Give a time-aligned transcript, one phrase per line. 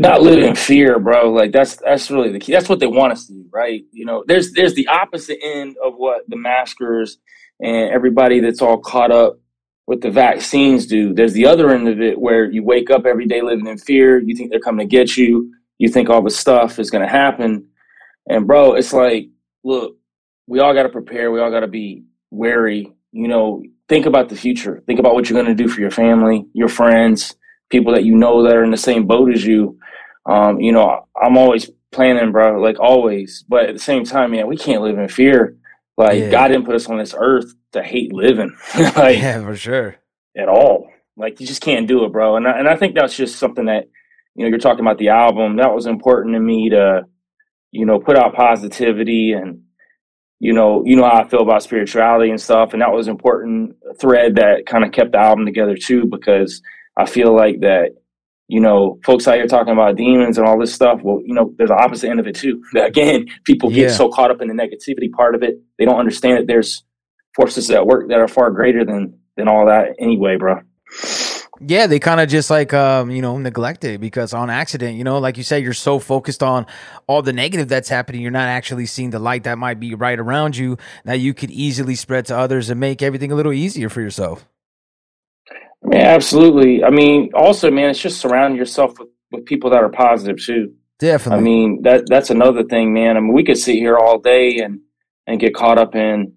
[0.00, 1.30] not live in fear, bro.
[1.30, 2.52] Like that's that's really the key.
[2.52, 3.82] That's what they want us to do, right?
[3.92, 7.18] You know, there's there's the opposite end of what the maskers
[7.60, 9.38] and everybody that's all caught up
[9.86, 11.12] with the vaccines do.
[11.12, 14.18] There's the other end of it where you wake up every day living in fear.
[14.18, 15.52] You think they're coming to get you.
[15.78, 17.66] You think all the stuff is going to happen.
[18.28, 19.28] And bro, it's like,
[19.64, 19.96] look,
[20.46, 21.30] we all got to prepare.
[21.30, 22.92] We all got to be wary.
[23.12, 24.82] You know, think about the future.
[24.86, 27.34] Think about what you're going to do for your family, your friends,
[27.70, 29.78] people that you know that are in the same boat as you.
[30.26, 33.44] Um, you know, I'm always planning, bro, like always.
[33.48, 35.56] But at the same time, man, we can't live in fear.
[35.96, 36.30] Like Yeah.
[36.30, 39.96] God didn't put us on this earth to hate living, like yeah, for sure.
[40.36, 40.88] at all.
[41.16, 42.36] Like you just can't do it, bro.
[42.36, 43.88] And I, and I think that's just something that
[44.34, 45.56] you know you're talking about the album.
[45.56, 47.02] That was important to me to
[47.72, 49.62] you know put out positivity and
[50.38, 52.72] you know you know how I feel about spirituality and stuff.
[52.72, 56.62] And that was important thread that kind of kept the album together too because
[56.96, 57.90] I feel like that
[58.50, 61.00] you know folks out here talking about demons and all this stuff.
[61.02, 62.62] Well, you know there's the opposite end of it too.
[62.76, 63.96] Again, people get Yeah.
[63.96, 66.84] so caught up in the negativity part of it they don't understand that there's
[67.34, 70.60] forces at work that are far greater than than all that anyway, bro.
[71.62, 75.04] Yeah, they kind of just like um, you know, neglect it because on accident, you
[75.04, 76.66] know, like you said, you're so focused on
[77.06, 80.18] all the negative that's happening, you're not actually seeing the light that might be right
[80.18, 83.90] around you that you could easily spread to others and make everything a little easier
[83.90, 84.46] for yourself.
[85.88, 86.84] Yeah, absolutely.
[86.84, 90.74] I mean, also, man, it's just surrounding yourself with, with people that are positive too.
[90.98, 91.38] Definitely.
[91.38, 93.16] I mean, that that's another thing, man.
[93.16, 94.80] I mean, we could sit here all day and
[95.26, 96.34] and get caught up in.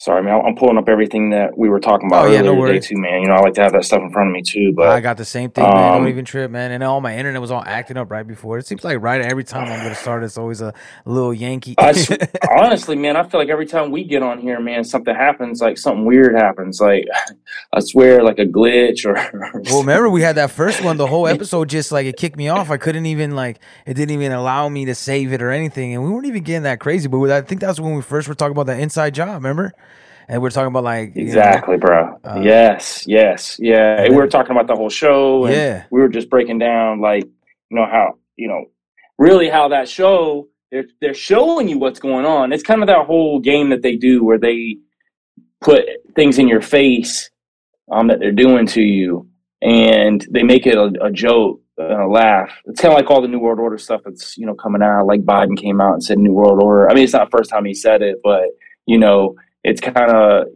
[0.00, 0.40] Sorry, man.
[0.46, 2.86] I'm pulling up everything that we were talking about Oh, yeah, no today worries.
[2.86, 3.20] too, man.
[3.20, 4.72] You know, I like to have that stuff in front of me too.
[4.72, 5.74] But I got the same thing, man.
[5.92, 6.70] Don't um, even trip, man.
[6.70, 8.58] And all my internet was all acting up right before.
[8.58, 10.72] It seems like right every time I'm gonna start, it's always a
[11.04, 11.74] little Yankee.
[11.78, 12.12] I s-
[12.56, 15.60] honestly, man, I feel like every time we get on here, man, something happens.
[15.60, 16.80] Like something weird happens.
[16.80, 17.04] Like
[17.72, 19.14] I swear, like a glitch or.
[19.64, 20.96] Well, remember we had that first one.
[20.96, 22.70] The whole episode just like it kicked me off.
[22.70, 26.04] I couldn't even like it didn't even allow me to save it or anything, and
[26.04, 27.08] we weren't even getting that crazy.
[27.08, 29.30] But I think that's when we first were talking about that inside job.
[29.42, 29.72] Remember?
[30.28, 32.18] And we're talking about like you know, Exactly, bro.
[32.24, 33.96] uh, yes, yes, yeah.
[33.96, 35.84] and And we were talking about the whole show, and Yeah.
[35.90, 38.66] we were just breaking down, like, you know, how you know,
[39.18, 42.52] really how that show they're they're showing you what's going on.
[42.52, 44.76] It's kind of that whole game that they do where they
[45.62, 45.84] put
[46.14, 47.30] things in your face
[47.90, 49.26] um, that they're doing to you,
[49.62, 52.50] and they make it a, a joke, and a laugh.
[52.66, 55.06] It's kind of like all the New World Order stuff that's you know coming out.
[55.06, 56.90] Like Biden came out and said New World Order.
[56.90, 58.44] I mean, it's not the first time he said it, but
[58.86, 60.46] you know, it's kind of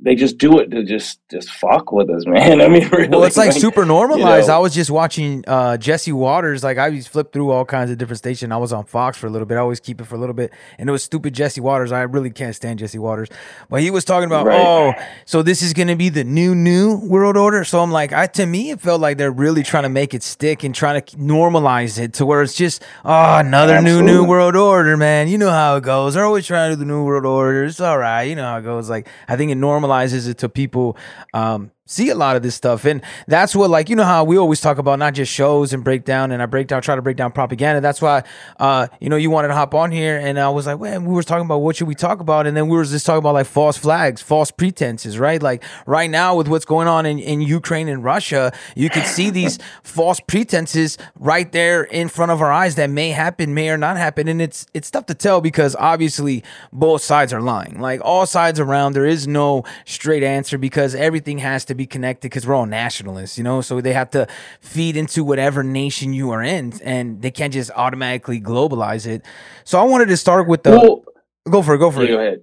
[0.00, 2.60] they just do it to just just fuck with us, man.
[2.60, 4.48] I mean, really, Well, it's like super normalized.
[4.48, 4.54] know.
[4.56, 6.62] I was just watching uh, Jesse Watters.
[6.62, 8.52] Like I flipped through all kinds of different stations.
[8.52, 9.56] I was on Fox for a little bit.
[9.56, 11.90] I always keep it for a little bit, and it was stupid Jesse Watters.
[11.92, 13.28] I really can't stand Jesse Watters,
[13.68, 14.60] but he was talking about, Right.
[14.60, 14.92] oh,
[15.24, 17.64] so this is gonna be the new new world order.
[17.64, 20.22] So I'm like, I to me, it felt like they're really trying to make it
[20.22, 24.56] stick and trying to normalize it to where it's just, oh, another new new world
[24.56, 25.28] order, man.
[25.28, 26.14] You know how it goes.
[26.14, 27.64] They're always trying to do the new world order.
[27.64, 28.22] It's all right.
[28.24, 28.88] You know how it goes.
[28.88, 29.56] Like I think it
[29.88, 30.96] normalizes it to people
[31.34, 34.38] um, see a lot of this stuff, and that's what like you know how we
[34.38, 37.16] always talk about not just shows and breakdown, and I break down try to break
[37.16, 37.80] down propaganda.
[37.80, 38.22] That's why
[38.60, 41.14] uh, you know you wanted to hop on here, and I was like, man, we
[41.14, 43.34] were talking about what should we talk about, and then we were just talking about
[43.34, 45.42] like false flags, false pretenses, right?
[45.42, 49.30] Like right now with what's going on in, in Ukraine and Russia, you could see
[49.30, 53.78] these false pretenses right there in front of our eyes that may happen, may or
[53.78, 57.80] not happen, and it's it's tough to tell because obviously both sides are lying.
[57.80, 62.28] Like all sides around, there is no straight answer because everything has to be connected
[62.28, 63.62] because we're all nationalists, you know.
[63.62, 64.26] So they have to
[64.60, 69.24] feed into whatever nation you are in, and they can't just automatically globalize it.
[69.64, 71.04] So I wanted to start with the well,
[71.48, 72.12] go for it, go for yeah, it.
[72.12, 72.40] go ahead.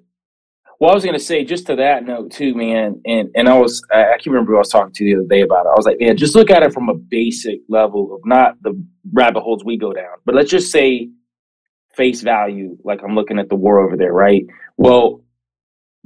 [0.79, 3.81] Well, I was gonna say just to that note too, man, and and I was
[3.91, 5.69] I, I can't remember who I was talking to the other day about it.
[5.69, 8.73] I was like, man, just look at it from a basic level of not the
[9.13, 11.09] rabbit holes we go down, but let's just say
[11.95, 14.45] face value, like I'm looking at the war over there, right?
[14.77, 15.21] Well,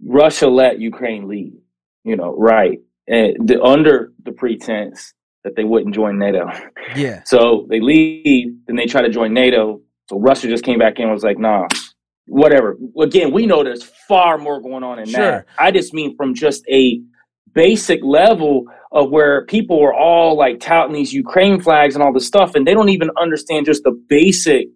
[0.06, 1.58] Russia let Ukraine lead,
[2.04, 2.80] you know, right?
[3.10, 5.14] The, under the pretense
[5.44, 6.50] that they wouldn't join NATO.
[6.96, 9.82] Yeah, So they leave, then they try to join NATO.
[10.10, 11.68] So Russia just came back in and was like, nah,
[12.26, 12.78] whatever.
[13.02, 15.20] Again, we know there's far more going on in Sure.
[15.22, 15.46] that.
[15.58, 17.02] I just mean from just a
[17.54, 22.26] basic level of where people are all like touting these Ukraine flags and all this
[22.28, 24.68] stuff, and they don't even understand just the basic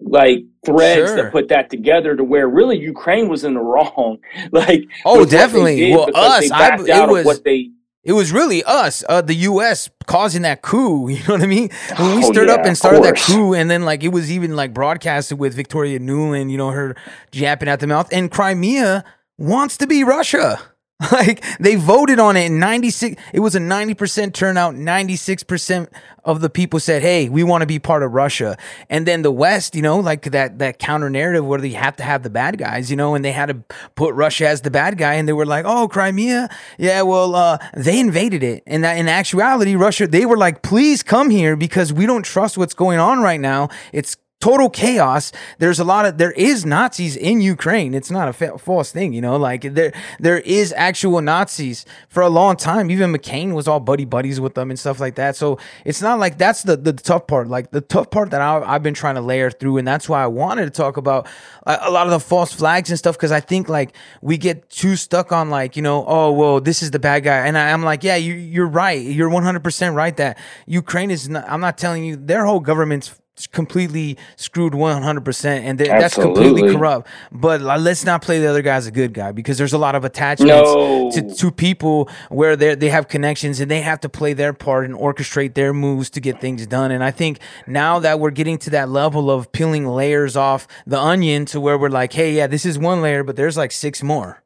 [0.00, 1.16] like threads Sure.
[1.16, 4.18] that put that together to where really Ukraine was in the wrong.
[4.52, 5.90] like Oh, with what they definitely.
[5.92, 7.70] Well, us, I- it out of was- what they
[8.04, 9.90] It was really us, uh, the U.S.
[10.06, 11.08] causing that coup.
[11.14, 11.70] You know what I mean?
[11.96, 14.54] When we Oh, stirred up and started that coup, and then like it was even
[14.54, 16.94] like broadcasted with Victoria Nuland, you know, her
[17.32, 18.08] yapping at the mouth.
[18.12, 19.04] And Crimea
[19.38, 20.60] wants to be Russia.
[21.12, 25.88] Like they voted on it in 96 it was a 90% turnout 96%
[26.24, 28.56] of the people said hey we want to be part of Russia.
[28.88, 32.02] And then the west you know like that that counter narrative where they have to
[32.02, 33.54] have the bad guys you know and they had to
[33.94, 36.48] put Russia as the bad guy and they were like oh Crimea?
[36.78, 38.62] Yeah well uh, they invaded it.
[38.66, 42.56] And that in actuality Russia they were like please come here because we don't trust
[42.56, 43.68] what's going on right now.
[43.92, 45.32] It's total chaos.
[45.58, 47.94] There's a lot of there is Nazis in Ukraine.
[47.94, 49.36] It's not a fa- false thing, you know.
[49.36, 52.90] Like there there is actual Nazis for a long time.
[52.90, 55.36] Even McCain was all buddy buddies with them and stuff like that.
[55.36, 57.48] So it's not like that's the the tough part.
[57.48, 60.22] Like the tough part that I, I've been trying to layer through, and that's why
[60.22, 61.26] I wanted to talk about
[61.66, 64.68] a, a lot of the false flags and stuff because I think like we get
[64.68, 67.70] too stuck on like you know oh well this is the bad guy, and I,
[67.70, 71.44] am like yeah you you're right you're 100 percent right that Ukraine is not.
[71.48, 73.18] I'm not telling you their whole government's
[73.52, 77.08] completely screwed 100% and that's completely corrupt.
[77.30, 79.78] But uh, let's not play the other guy as a good guy because there's a
[79.78, 81.10] lot of attachments no.
[81.10, 84.84] to, to people where they they have connections and they have to play their part
[84.86, 86.90] and orchestrate their moves to get things done.
[86.90, 90.98] And i think now that we're getting to that level of peeling layers off the
[90.98, 94.02] onion to where we're like hey yeah this is one layer but there's like six
[94.02, 94.42] more.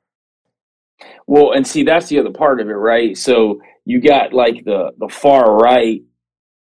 [1.26, 3.16] Well and see that's the other part of it right?
[3.16, 6.02] So you got like the the far right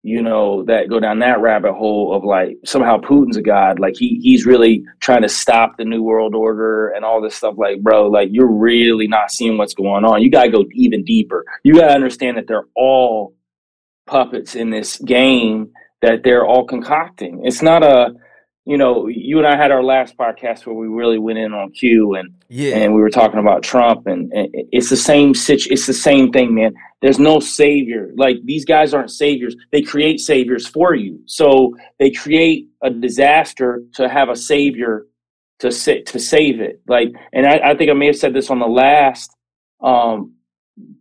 [0.06, 3.81] you know, that go down that rabbit hole of like somehow Putin's a god.
[3.81, 7.56] Like he he's really trying to stop the new world order and all this stuff.
[7.58, 10.23] Like, bro, like you're really not seeing what's going on.
[10.23, 11.44] You gotta go even deeper.
[11.64, 13.35] You gotta understand that they're all
[14.06, 15.73] puppets in this game
[16.03, 17.44] that they're all concocting.
[17.44, 18.14] It's not a
[18.67, 21.71] you know, you and I had our last podcast where we really went in on
[21.71, 22.75] Q and yeah.
[22.77, 26.33] and we were talking about Trump and, and it's the same situ- it's the same
[26.33, 26.75] thing, man.
[27.01, 28.11] There's no savior.
[28.17, 29.55] Like these guys aren't saviors.
[29.71, 31.21] They create saviors for you.
[31.27, 35.07] So they create a disaster to have a savior
[35.61, 36.81] to sa- to save it.
[36.89, 39.31] Like, and I, I think I may have said this on the last
[39.81, 40.35] um,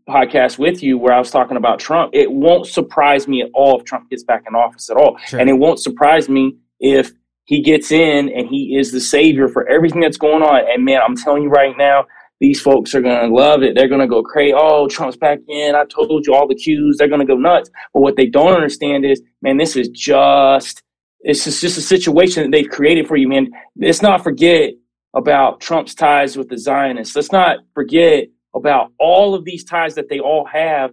[0.08, 2.12] podcast with you where I was talking about Trump.
[2.14, 5.40] It won't surprise me at all if Trump gets back in office at all, sure.
[5.40, 7.12] and it won't surprise me if
[7.46, 10.62] he gets in and he is the savior for everything that's going on.
[10.70, 12.06] And man, I'm telling you right now,
[12.42, 13.76] these folks are going to love it.
[13.76, 14.54] They're going to go crazy.
[14.56, 15.74] Oh, Trump's back in.
[15.74, 16.98] I told you all the cues.
[16.98, 17.70] They're going to go nuts.
[17.94, 20.84] But what they don't understand is, man, this is just,
[21.22, 23.50] it's just, just a situation that they've created for you, man.
[23.78, 24.74] Let's not forget
[25.16, 27.16] about Trump's ties with the Zionists.
[27.16, 30.92] Let's not forget about all of these ties that they all have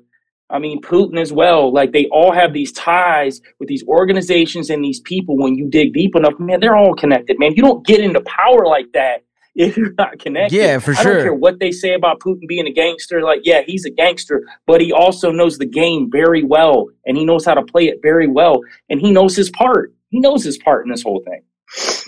[0.52, 1.72] I mean, Putin as well.
[1.72, 5.38] Like they all have these ties with these organizations and these people.
[5.38, 7.54] When you dig deep enough, man, they're all connected, man.
[7.56, 10.56] You don't get into power like that if you're not connected.
[10.56, 11.00] Yeah, for sure.
[11.00, 13.22] I don't care what they say about Putin being a gangster.
[13.22, 17.24] Like, yeah, he's a gangster, but he also knows the game very well and he
[17.24, 18.60] knows how to play it very well.
[18.90, 19.94] And he knows his part.
[20.10, 21.42] He knows his part in this whole thing.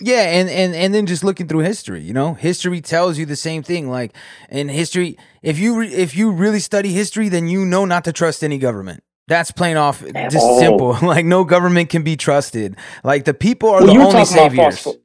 [0.01, 3.37] Yeah, and and and then just looking through history, you know, history tells you the
[3.37, 3.89] same thing.
[3.89, 4.15] Like
[4.51, 8.13] in history, if you re- if you really study history, then you know not to
[8.13, 9.03] trust any government.
[9.27, 10.59] That's plain off, just oh.
[10.59, 10.99] simple.
[11.03, 12.77] Like no government can be trusted.
[13.03, 14.81] Like the people are well, the only saviors.
[14.81, 14.97] False,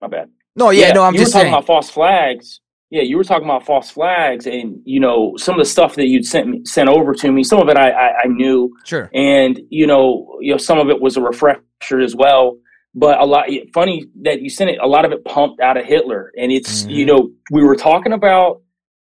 [0.00, 0.30] my bad.
[0.56, 2.60] No, yeah, yeah no, I'm you just were talking about false flags.
[2.90, 6.08] Yeah, you were talking about false flags, and you know some of the stuff that
[6.08, 7.44] you'd sent me, sent over to me.
[7.44, 10.90] Some of it I, I, I knew, sure, and you know, you know, some of
[10.90, 12.58] it was a refresher as well
[12.94, 15.84] but a lot funny that you sent it a lot of it pumped out of
[15.84, 16.32] hitler.
[16.36, 16.90] And it's mm-hmm.
[16.90, 18.62] you know we were talking about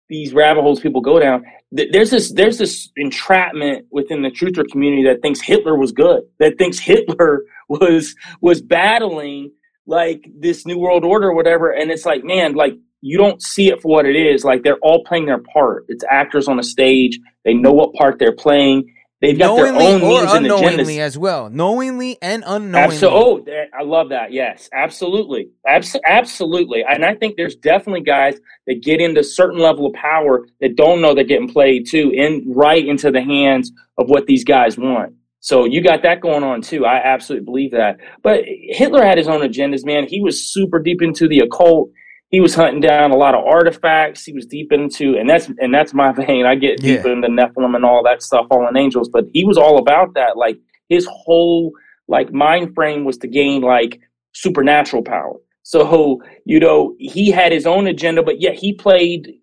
[0.09, 1.45] these rabbit holes people go down.
[1.73, 6.59] There's this there's this entrapment within the truther community that thinks hitler was good that
[6.59, 9.53] thinks hitler was was battling
[9.87, 11.71] like this new world order or whatever.
[11.71, 14.43] And it's like man like you don't see it for what it is.
[14.45, 15.85] Like they're all playing their part.
[15.89, 17.21] It's actors on a stage.
[17.45, 18.93] They know what part they're playing
[19.27, 22.99] They've got knowingly their own or needs unknowingly as well, knowingly and unknowingly.
[23.05, 23.45] Oh,
[23.79, 24.33] I love that.
[24.33, 26.85] Yes, absolutely, Abs- absolutely.
[26.89, 31.01] And I think there's definitely guys that get into certain level of power that don't
[31.01, 35.15] know they're getting played too, in right into the hands of what these guys want.
[35.41, 36.85] So you got that going on too.
[36.85, 37.99] I absolutely believe that.
[38.23, 40.07] But Hitler had his own agendas, man.
[40.09, 41.91] He was super deep into the occult
[42.31, 44.25] he was hunting down a lot of artifacts.
[44.25, 46.47] He was deep into, and that's and that's my vein.
[46.47, 47.13] I get deep yeah.
[47.13, 49.09] into Nephilim and all that stuff, fallen angels.
[49.09, 50.37] But he was all about that.
[50.37, 51.73] Like his whole
[52.09, 54.01] like mind frame was to gain like
[54.33, 55.35] supernatural power.
[55.63, 59.35] So you know he had his own agenda, but yet he played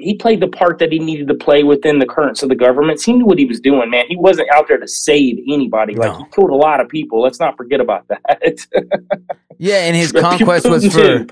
[0.00, 3.02] he played the part that he needed to play within the currents of the government.
[3.02, 4.06] He knew what he was doing, man.
[4.08, 5.94] He wasn't out there to save anybody.
[5.94, 6.08] No.
[6.08, 7.20] Like he killed a lot of people.
[7.20, 8.66] Let's not forget about that.
[9.58, 11.26] yeah, and his conquest was for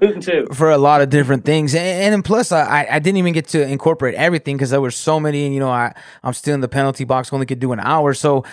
[0.55, 3.63] for a lot of different things, and, and plus, I I didn't even get to
[3.63, 6.69] incorporate everything because there were so many, and you know, I I'm still in the
[6.69, 8.45] penalty box, only could do an hour, so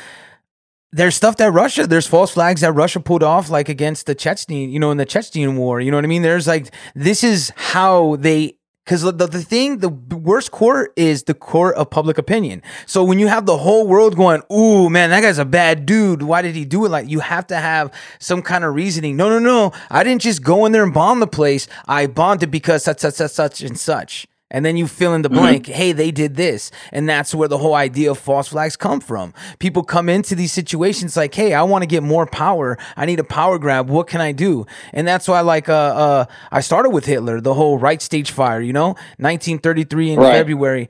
[0.95, 4.55] there's stuff that Russia, there's false flags that Russia pulled off, like against the Chechen,
[4.55, 5.81] you know, in the Chechen war.
[5.81, 6.21] You know what I mean?
[6.21, 11.33] There's like, this is how they Because the, the thing, the worst court is the
[11.33, 12.61] court of public opinion.
[12.85, 16.21] So when you have the whole world going, ooh, man, that guy's a bad dude.
[16.21, 16.89] Why did he do it?
[16.89, 19.17] Like, you have to have some kind of reasoning.
[19.17, 19.71] No, no, no.
[19.89, 21.67] I didn't just go in there and bomb the place.
[21.87, 24.27] I bombed it because such, such, such, such, and such.
[24.51, 25.39] And then you fill in the mm-hmm.
[25.39, 25.73] blank, mm-hmm.
[25.73, 26.71] hey, they did this.
[26.91, 29.33] And that's where the whole idea of false flags come from.
[29.59, 32.77] People come into these situations like, hey, I want to get more power.
[32.95, 33.89] I need a power grab.
[33.89, 34.65] What can I do?
[34.93, 38.73] And that's why, like, uh, uh, I started with Hitler, the whole Reichstag fire, you
[38.73, 40.31] know, 1933 in right.
[40.31, 40.89] February.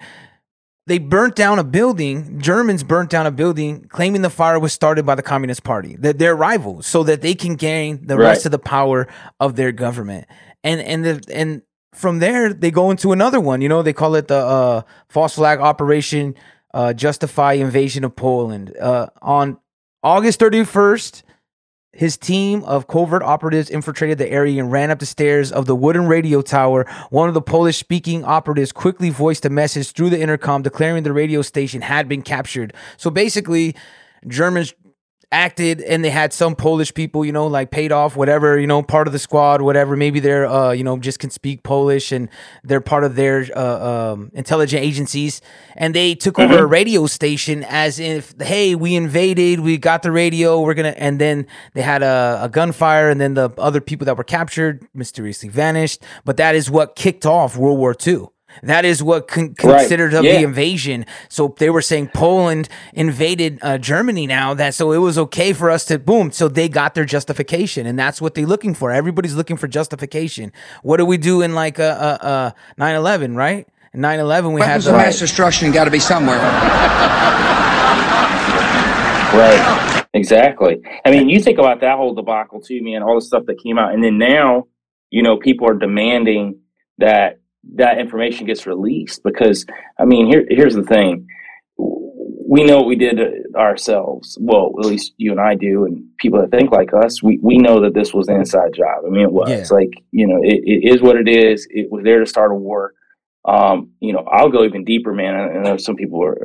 [0.88, 2.40] They burnt down a building.
[2.40, 6.20] Germans burnt down a building, claiming the fire was started by the Communist Party, that
[6.20, 8.26] they're rivals, so that they can gain the right.
[8.26, 9.08] rest of the power
[9.40, 10.28] of their government.
[10.64, 11.64] And and the and
[11.96, 13.62] from there they go into another one.
[13.62, 16.36] You know, they call it the uh, false flag operation,
[16.74, 18.76] uh, justify invasion of Poland.
[18.80, 19.58] Uh, on
[20.04, 21.24] August 31st,
[21.96, 25.76] his team of covert operatives infiltrated the area and ran up the stairs of the
[25.76, 26.86] wooden radio tower.
[27.10, 31.14] One of the Polish speaking operatives quickly voiced a message through the intercom declaring the
[31.14, 32.74] radio station had been captured.
[32.98, 33.76] So basically,
[34.28, 34.74] Germans
[35.36, 38.82] acted and they had some Polish people, you know, like paid off, whatever, you know,
[38.82, 39.98] part of the squad, whatever.
[39.98, 42.30] Maybe they're, uh, you know, just can speak Polish and
[42.64, 45.42] they're part of their uh, um, intelligent agencies.
[45.76, 46.64] And they took over mm-hmm.
[46.64, 50.98] a radio station as if, hey, we invaded, we got the radio, we're going to,
[50.98, 54.88] and then they had a, a gunfire and then the other people that were captured
[54.94, 56.02] mysteriously vanished.
[56.24, 58.28] But that is what kicked off World War II.
[58.64, 60.24] That is what con- considered right.
[60.24, 60.38] yeah.
[60.38, 61.06] the invasion.
[61.30, 64.54] So they were saying Poland invaded uh, Germany now.
[64.54, 66.32] That so it was okay for us to boom.
[66.32, 68.92] So they got their justification, and that's what they're looking for.
[68.92, 70.52] Everybody's looking for justification.
[70.84, 73.68] What do we do in like a, a, a 9/11, right?
[73.96, 75.72] 9/11, we Weapons had the, of mass destruction.
[75.72, 76.38] Got to be somewhere.
[79.36, 80.06] right.
[80.14, 80.82] Exactly.
[81.06, 83.04] I mean, you think about that whole debacle too, man.
[83.04, 84.68] All the stuff that came out, and then now,
[85.10, 86.60] you know, people are demanding
[87.00, 87.40] that
[87.74, 89.66] that information gets released because
[90.00, 91.28] I mean here here's the thing.
[91.78, 93.20] We know what we did
[93.56, 94.38] ourselves.
[94.40, 97.24] Well at least you and I do and people that think like us.
[97.24, 99.04] We, we know that this was an inside job.
[99.06, 99.50] I mean it was.
[99.50, 99.66] Yeah.
[99.76, 101.68] like you know it, it is what it is.
[101.70, 102.94] It was there to start a war.
[103.46, 105.36] Um, you know I'll go even deeper man.
[105.36, 106.38] I know some people are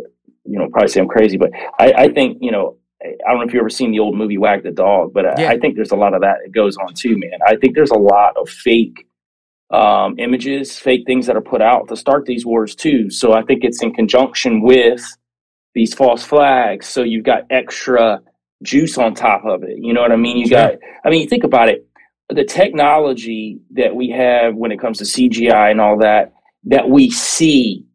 [0.45, 3.47] you know probably say I'm crazy but I, I think you know I don't know
[3.47, 5.49] if you've ever seen the old movie Wag the Dog, but yeah.
[5.49, 7.39] I think there's a lot of that that goes on too, man.
[7.47, 9.07] I think there's a lot of fake
[9.71, 13.11] um, images, fake things that are put out to start these wars too.
[13.11, 15.03] So I think it's in conjunction with
[15.75, 16.87] these false flags.
[16.87, 18.21] So you've got extra
[18.63, 19.79] juice on top of it.
[19.79, 20.37] You know what I mean?
[20.37, 20.75] You got,
[21.05, 21.87] I mean, think about it.
[22.29, 26.33] The technology that we have when it comes to CGI and all that,
[26.65, 27.87] that we see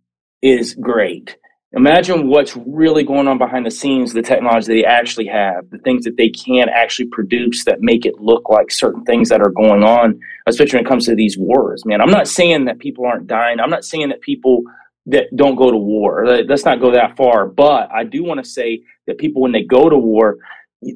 [0.41, 1.37] is great.
[1.75, 6.05] Imagine what's really going on behind the scenes, the technology they actually have, the things
[6.05, 9.83] that they can actually produce that make it look like certain things that are going
[9.83, 10.17] on,
[10.47, 11.85] especially when it comes to these wars.
[11.85, 13.59] Man, I'm not saying that people aren't dying.
[13.59, 14.63] I'm not saying that people
[15.07, 16.25] that don't go to war.
[16.47, 17.45] Let's not go that far.
[17.45, 20.37] But I do want to say that people, when they go to war,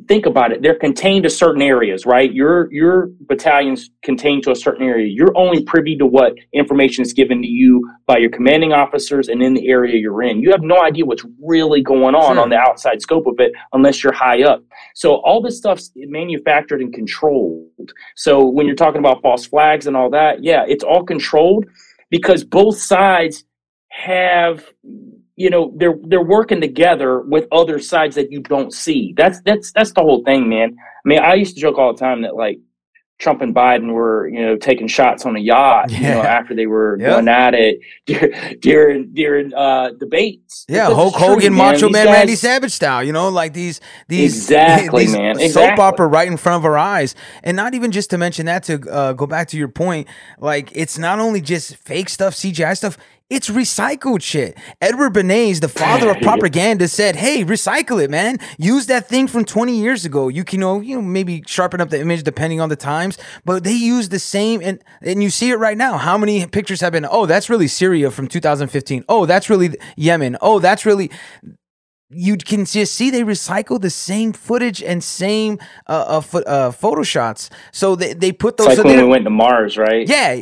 [0.08, 2.34] think about it they're contained to certain areas right?
[2.34, 5.08] Your your battalion's contained to a certain area.
[5.08, 9.44] You're only privy to what information is given to you by your commanding officers and
[9.44, 10.42] in the area you're in.
[10.42, 12.42] You have no idea what's really going on sure.
[12.42, 14.64] on the outside scope of it unless you're high up.
[14.96, 17.92] So all this stuff's manufactured and controlled.
[18.16, 21.66] So when you're talking about false flags and all that yeah it's all controlled
[22.10, 23.44] because both sides
[23.90, 24.66] have
[25.40, 29.14] you know they're they're working together with other sides that you don't see.
[29.16, 30.76] That's that's that's the whole thing, man.
[30.78, 32.60] I mean, I used to joke all the time that like
[33.20, 35.98] Trump and Biden were, you know, taking shots on a yacht, yeah.
[35.98, 37.12] you know, after they were yep.
[37.12, 37.80] going at it
[38.62, 40.66] during during uh, debates.
[40.68, 45.04] Yeah, Hulk Hogan, Macho Man, guys, Randy Savage style, you know, like these these exactly,
[45.04, 45.84] these man, soap exactly.
[45.84, 48.80] opera right in front of our eyes, and not even just to mention that to
[48.90, 52.98] uh, go back to your point, like it's not only just fake stuff, CGI stuff.
[53.30, 54.58] It's recycled shit.
[54.82, 58.40] Edward Bernays, the father of propaganda, said, "Hey, recycle it, man.
[58.58, 60.30] Use that thing from 20 years ago.
[60.30, 63.20] You can, you know, you know, maybe sharpen up the image depending on the times,
[63.46, 66.00] but they use the same and and you see it right now.
[66.00, 67.06] How many pictures have been?
[67.08, 69.06] Oh, that's really Syria from 2015.
[69.08, 70.36] Oh, that's really Yemen.
[70.42, 71.12] Oh, that's really
[72.12, 76.72] you can just see they recycle the same footage and same uh, uh, fo- uh
[76.72, 77.52] photo shots.
[77.72, 78.68] So they, they put those.
[78.68, 80.08] It's like so when we went to Mars, right?
[80.08, 80.34] Yeah.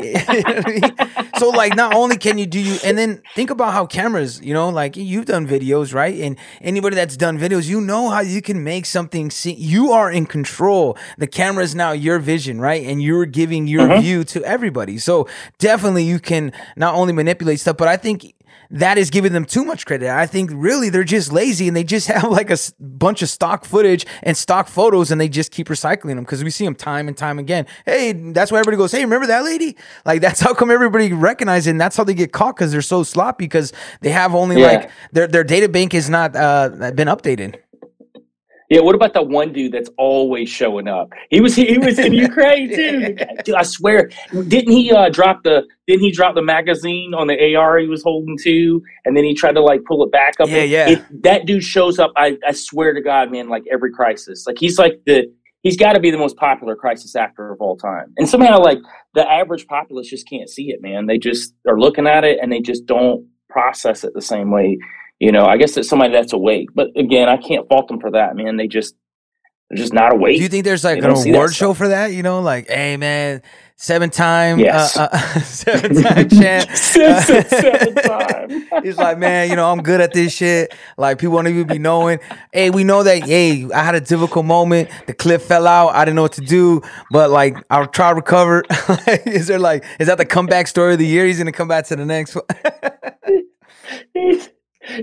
[1.38, 4.54] so like, not only can you do you, and then think about how cameras, you
[4.54, 6.18] know, like you've done videos, right?
[6.22, 9.54] And anybody that's done videos, you know how you can make something see.
[9.54, 10.98] You are in control.
[11.18, 12.86] The camera is now your vision, right?
[12.86, 14.02] And you're giving your mm-hmm.
[14.02, 15.00] view to everybody.
[15.00, 15.28] So
[15.60, 18.34] definitely, you can not only manipulate stuff, but I think
[18.72, 20.10] that is giving them too much credit.
[20.10, 23.30] I think really they're just lazy and they just have like a s- bunch of
[23.30, 26.76] stock footage and stock photos and they just keep recycling them because we see them
[26.76, 27.66] time and time again.
[27.86, 29.78] Hey, that's why everybody goes, hey, remember that lady?
[30.06, 32.82] Like that's how come everybody recognizes it and that's how they get caught because they're
[32.82, 34.68] so sloppy because they have only Yeah.
[34.68, 37.56] like their their data bank is not uh been updated.
[38.70, 41.14] Yeah, what about that one dude that's always showing up?
[41.30, 43.16] He was he was in Ukraine too.
[43.46, 47.56] Dude, I swear, didn't he uh, drop the didn't he drop the magazine on the
[47.56, 50.50] AR he was holding too, and then he tried to like pull it back up?
[50.50, 50.90] Yeah, yeah.
[50.90, 52.12] It, that dude shows up.
[52.18, 55.32] I, I swear to God, man, like every crisis, like he's like the
[55.64, 58.14] he's got to be the most popular crisis actor of all time.
[58.18, 58.80] And somehow, like
[59.14, 61.08] the average populace just can't see it, man.
[61.08, 64.78] They just are looking at it and they just don't process it the same way.
[65.20, 68.12] You know, I guess it's somebody that's awake, but again, I can't fault them for
[68.12, 68.58] that, man.
[68.58, 68.96] They just
[69.70, 70.38] they're just not awake.
[70.38, 72.14] Do you think there's like an don't see that award show for that?
[72.14, 73.42] You know, like, hey man,
[73.76, 74.96] seven time, Yes.
[74.96, 76.70] uh, uh, seven time champ.
[76.76, 78.84] Seven- seven time.
[78.84, 80.74] He's like, man, you know, I'm good at this shit.
[80.98, 82.20] Like, people don't even be knowing.
[82.54, 83.24] Hey, we know that.
[83.24, 84.90] Hey, I had a difficult moment.
[85.08, 85.90] The clip fell out.
[85.96, 86.82] I didn't know what to do,
[87.12, 88.64] but like, I'll try to recover.
[89.26, 91.26] is there like, is that the comeback story of the year?
[91.26, 92.46] He's gonna come back to the next one.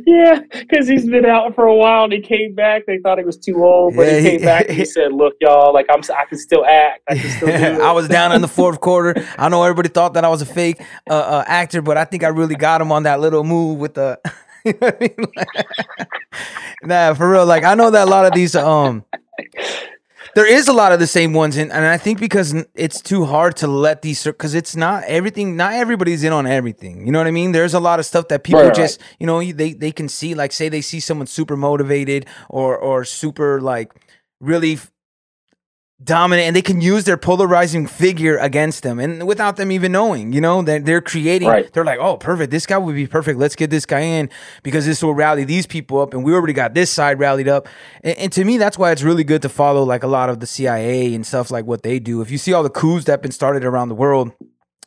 [0.07, 2.87] Yeah, because he's been out for a while and he came back.
[2.87, 5.12] They thought he was too old, but Yeah, he he- came back and he said,
[5.12, 7.03] "Look, y'all, like I'm, I can still act.
[7.09, 9.14] I can still do it." I was down in the fourth quarter.
[9.38, 12.25] I know everybody thought that I was a fake uh, uh, actor, but I think
[12.25, 14.19] I really got him on that little move with the.
[14.67, 15.26] You know I mean?
[16.85, 17.45] nah, for real.
[17.45, 19.05] Like I know that a lot of these um.
[20.35, 23.25] There is a lot of the same ones, and, and I think because it's too
[23.25, 25.57] hard to let these, because it's not everything.
[25.57, 27.07] Not everybody's in on everything.
[27.07, 27.53] You know what I mean?
[27.53, 28.76] There's a lot of stuff that people Right, right.
[28.76, 30.35] just, you know, they they can see.
[30.35, 33.93] Like, say they see someone super motivated or or super like
[34.41, 34.79] really
[36.03, 40.33] dominant and they can use their polarizing figure against them and without them even knowing
[40.33, 41.73] you know that they're creating Right.
[41.73, 44.28] they're like oh perfect this guy would be perfect let's get this guy in
[44.65, 47.69] because this will rally these people up and we already got this side rallied up
[48.02, 50.41] and, and to me that's why it's really good to follow like a lot of
[50.41, 53.13] the cia and stuff like what they do if you see all the coups that
[53.13, 54.33] have been started around the world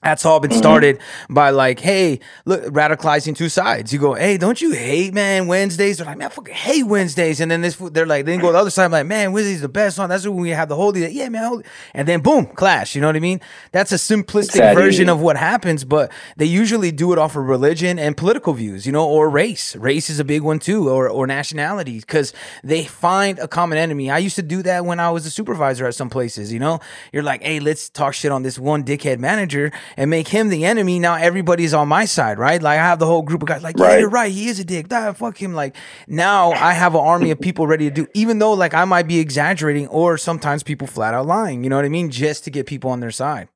[0.07, 3.91] that's all been started by like, hey, look, radicalizing two sides.
[3.91, 5.97] You go, hey, don't you hate man Wednesdays?
[5.97, 7.41] They're like, man, I fucking hate Wednesdays.
[7.41, 9.99] And then this, they're like, then go the other side, like, man, Wednesday's the best
[9.99, 10.07] one.
[10.07, 11.01] That's when we have the holy.
[11.01, 11.09] Day.
[11.11, 11.65] Yeah, man, holy.
[11.93, 12.95] And then boom, clash.
[12.95, 13.41] You know what I mean?
[13.73, 17.99] That's a simplistic version of what happens, but they usually do it off of religion
[17.99, 19.75] and political views, you know, or race.
[19.75, 22.31] Race is a big one too, or or nationality, because
[22.63, 24.09] they find a common enemy.
[24.09, 26.53] I used to do that when I was a supervisor at some places.
[26.53, 26.79] You know,
[27.11, 30.63] you're like, hey, let's talk shit on this one dickhead manager and make him the
[30.63, 30.99] enemy.
[30.99, 32.61] Now everybody's on my side, right?
[32.61, 33.99] Like I have the whole group of guys like, yeah, Right.
[33.99, 34.89] you're right, he is a dick.
[34.89, 35.53] Nah, fuck him.
[35.53, 35.75] Like
[36.07, 39.07] now I have an army of people ready to do, even though like I might
[39.07, 41.63] be exaggerating, or sometimes people flat out lying.
[41.63, 42.11] You know what I mean?
[42.11, 43.49] Just to get people on their side.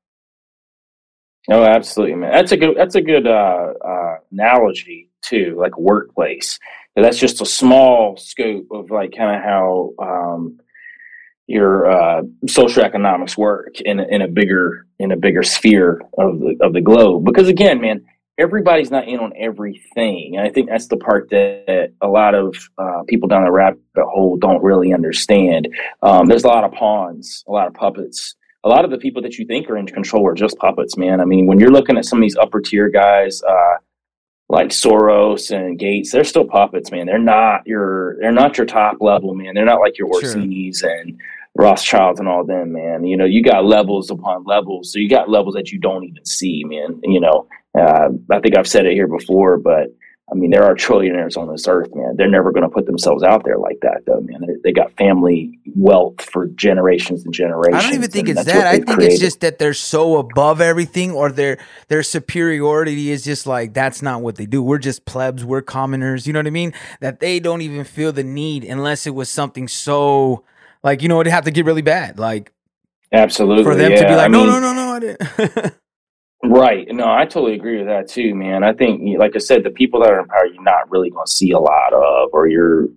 [1.50, 2.32] Oh, absolutely, man.
[2.32, 2.78] That's a good.
[2.78, 6.60] That's a good uh, uh, analogy too, like workplace.
[6.96, 10.60] That's just a small scope of like kind of how um,
[11.52, 16.40] your uh, social economics work in a, in a bigger in a bigger sphere of
[16.40, 17.26] the of the globe.
[17.26, 18.04] Because again, man,
[18.38, 22.56] everybody's not in on everything, and I think that's the part that a lot of
[22.78, 25.68] uh, people down the rabbit hole don't really understand.
[26.02, 29.22] Um, there's a lot of pawns, a lot of puppets a lot of the people
[29.24, 31.20] that you think are in control are just puppets, man.
[31.20, 33.78] I mean, when you're looking at some of these upper tier guys, uh,
[34.50, 37.06] like Soros and Gates, they're still puppets, man.
[37.06, 39.54] They're not your they're not your top level, man.
[39.56, 40.10] They're not like your
[40.84, 40.92] Sure.
[40.92, 41.20] And
[41.56, 43.06] Rothschilds and all them, man.
[43.06, 44.92] You know, you got levels upon levels.
[44.92, 47.00] So you got levels that you don't even see, man.
[47.04, 49.88] You know, uh, I think I've said it here before, but
[50.32, 52.16] I mean, there are trillionaires on this earth, man.
[52.16, 54.40] They're never going to put themselves out there like that, though, man.
[54.48, 57.76] They, they got family wealth for generations and generations.
[57.76, 58.66] I don't even think it's that.
[58.66, 59.12] I think created.
[59.12, 61.58] it's just that they're so above everything, or their
[61.90, 64.64] their superiority is just like that's not what they do.
[64.64, 65.44] We're just plebs.
[65.44, 66.26] We're commoners.
[66.26, 66.74] You know what I mean?
[67.02, 70.46] That they don't even feel the need unless it was something so
[70.84, 72.52] like you know it'd have to get really bad, like
[73.12, 75.74] absolutely for them to be like, I no, mean, no, no, no, I didn't.
[76.44, 76.88] Right.
[76.90, 78.64] No, I totally agree with that too, man.
[78.64, 81.26] I think, like I said, the people that are in power, you're not really going
[81.28, 82.88] to see a lot of, or you're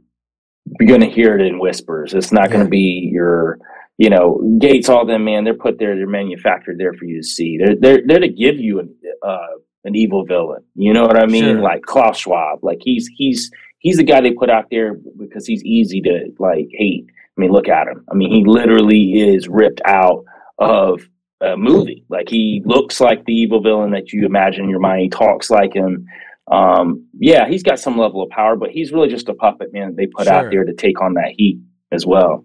[0.81, 2.15] you're going to hear it in whispers.
[2.15, 2.65] It's not going Yeah.
[2.65, 3.59] to be your,
[3.99, 5.45] you know, Gates, all them, man.
[5.45, 7.59] They're put there, they're manufactured there for you to see.
[7.59, 10.65] They're they're they're to give you an uh, an evil villain.
[10.75, 11.45] You know what I mean?
[11.45, 11.61] Sure.
[11.61, 12.61] Like Klaus Schwab.
[12.65, 16.69] Like he's he's he's the guy they put out there because he's easy to like
[16.73, 17.05] hate.
[17.37, 18.05] I mean, look at him.
[18.11, 20.25] I mean, he literally is ripped out
[20.59, 21.09] of
[21.41, 22.05] a movie.
[22.09, 25.03] Like he looks like the evil villain that you imagine in your mind.
[25.03, 26.07] He talks like him.
[26.51, 29.97] Um, yeah, he's got some level of power, but he's really just a puppet man
[29.97, 30.35] they put Sure.
[30.35, 31.59] out there to take on that heat
[31.91, 32.45] as well.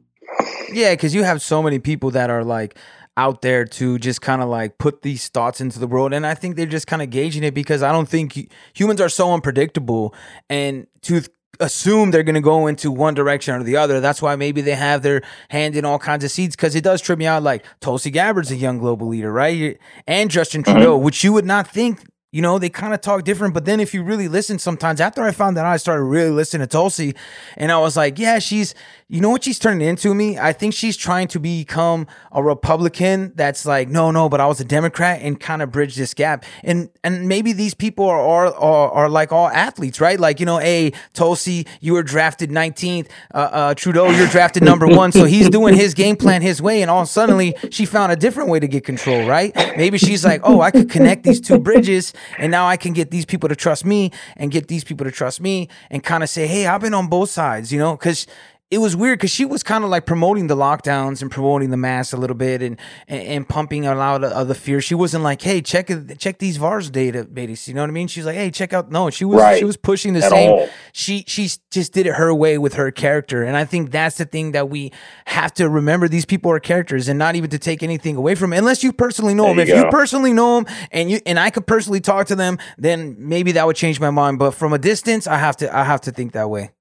[0.72, 2.78] Yeah, because you have so many people that are like
[3.18, 6.34] out there to just kind of like put these thoughts into the world, and I
[6.34, 10.14] think they're just kind of gauging it because I don't think humans are so unpredictable,
[10.50, 11.22] and to
[11.60, 14.00] assume they're going to go into one direction or the other.
[14.00, 17.02] That's why maybe they have their hand in all kinds of seeds because it does
[17.02, 17.44] trip me out.
[17.44, 19.78] Like Tulsi Gabbard's a young global leader, right?
[20.08, 21.06] And Justin Trudeau, mm-hmm.
[21.06, 23.54] which you would not think you know, they kind of talk different.
[23.54, 26.30] But then if you really listen sometimes, after I found that out, I started really
[26.30, 27.16] listening to Tulsi
[27.58, 28.76] and I was like, yeah, she's,
[29.08, 30.38] you know what she's turning into me?
[30.38, 34.60] I think she's trying to become a Republican that's like, no, no, but I was
[34.60, 36.46] a Democrat and kind of bridge this gap.
[36.64, 40.20] And and maybe these people are, are, are, are like all athletes, right?
[40.20, 43.08] Like, you know, hey, Tulsi, you were drafted 19th.
[43.34, 45.12] Uh, uh, Trudeau, you're drafted number one.
[45.12, 46.84] So he's doing his game plan his way.
[46.84, 49.56] And all suddenly she found a different way to get control, right?
[49.76, 53.12] Maybe she's like, oh, I could connect these two bridges and now I can get
[53.12, 56.30] these people to trust me and get these people to trust me and kind of
[56.30, 58.28] say, hey, I've been on both sides, you know, because
[58.72, 61.78] it was weird because she was kind of like promoting the lockdowns and promoting the
[61.78, 64.80] mask a little bit and and, and pumping a lot of, the fear.
[64.80, 68.08] She wasn't like, "Hey, check check these VAERS data, babies." You know what I mean?
[68.08, 69.58] She's like, "Hey, check out." No, she was right.
[69.58, 70.52] she was pushing the At same.
[70.52, 70.70] All.
[70.94, 74.26] She she just did it her way with her character, and I think that's the
[74.26, 74.92] thing that we
[75.26, 76.08] have to remember.
[76.08, 78.94] These people are characters, and not even to take anything away from them, unless you
[78.94, 79.68] personally know there them.
[79.68, 79.86] You if go.
[79.86, 83.54] you personally know them, and you and I could personally talk to them, then maybe
[83.54, 84.38] that would change my mind.
[84.38, 86.72] But from a distance, I have to I have to think that way.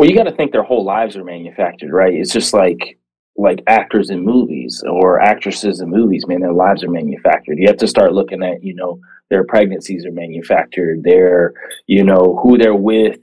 [0.00, 2.14] Well, you got to think their whole lives are manufactured, right?
[2.14, 2.98] It's just like
[3.36, 7.58] like actors in movies or actresses in movies, man, their lives are manufactured.
[7.58, 11.52] You have to start looking at, you know, their pregnancies are manufactured, their,
[11.86, 13.18] you know, who they're with.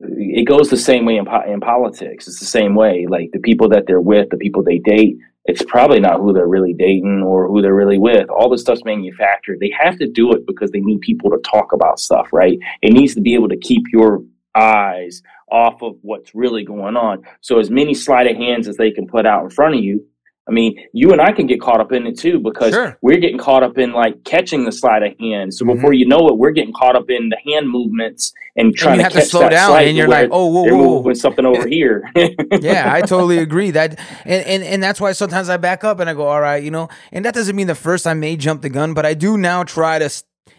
[0.00, 2.26] It goes the same way in, po- in politics.
[2.26, 3.06] It's the same way.
[3.08, 6.48] Like the people that they're with, the people they date, it's probably not who they're
[6.48, 8.28] really dating or who they're really with.
[8.30, 9.60] All this stuff's manufactured.
[9.60, 12.58] They have to do it because they need people to talk about stuff, right?
[12.82, 14.24] It needs to be able to keep your
[14.56, 17.22] eyes off of what's really going on.
[17.40, 20.06] So as many sleight of hands as they can put out in front of you.
[20.48, 22.98] I mean, you and I can get caught up in it too because sure.
[23.02, 25.54] we're getting caught up in like catching the sleight of hand.
[25.54, 25.76] So mm-hmm.
[25.76, 29.02] before you know it, we're getting caught up in the hand movements and trying and
[29.02, 29.80] you to have to slow down.
[29.80, 31.12] And you're like, oh, whoa, whoa, whoa.
[31.12, 32.02] something over here.
[32.60, 33.70] yeah, I totally agree.
[33.70, 36.62] That and, and and that's why sometimes I back up and I go, all right,
[36.62, 36.88] you know.
[37.12, 39.62] And that doesn't mean the first I may jump the gun, but I do now
[39.62, 40.10] try to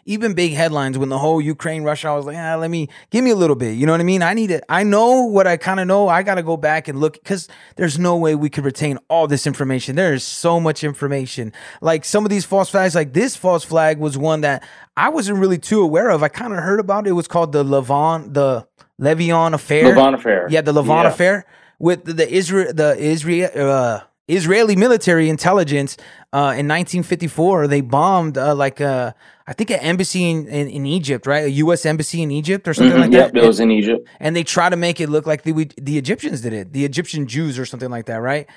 [0.06, 3.24] even big headlines when the whole Ukraine Russia, I was like, ah, let me give
[3.24, 3.76] me a little bit.
[3.76, 4.24] You know what I mean?
[4.24, 4.64] I need it.
[4.70, 6.08] I know what I kind of know.
[6.08, 9.28] I got to go back and look because there's no way we could retain all
[9.28, 9.96] this information.
[9.96, 11.54] There is so much information.
[11.82, 15.40] Like some of these false flags, like this false flag was one that I wasn't
[15.40, 16.24] really too aware of.
[16.24, 17.12] I kind of heard about it.
[17.12, 18.68] It was called the Levon, the
[19.00, 19.96] Levion affair.
[19.96, 20.48] Levon affair.
[20.50, 21.10] Yeah, the Levon yeah.
[21.10, 21.46] affair
[21.80, 23.50] with the, the Israel, the Israel.
[23.56, 24.02] Uh,
[24.36, 25.98] Israeli military intelligence
[26.34, 29.12] uh, in 1954 they bombed uh, like a uh,
[29.48, 31.44] I think an embassy in, in, in, Egypt, right?
[31.44, 31.86] A U.S.
[31.86, 33.02] embassy in Egypt or something mm-hmm.
[33.02, 33.44] like yep, that.
[33.44, 34.08] it was in Egypt.
[34.18, 37.28] And they try to make it look like the the Egyptians did it, the Egyptian
[37.28, 38.48] Jews or something like that, right?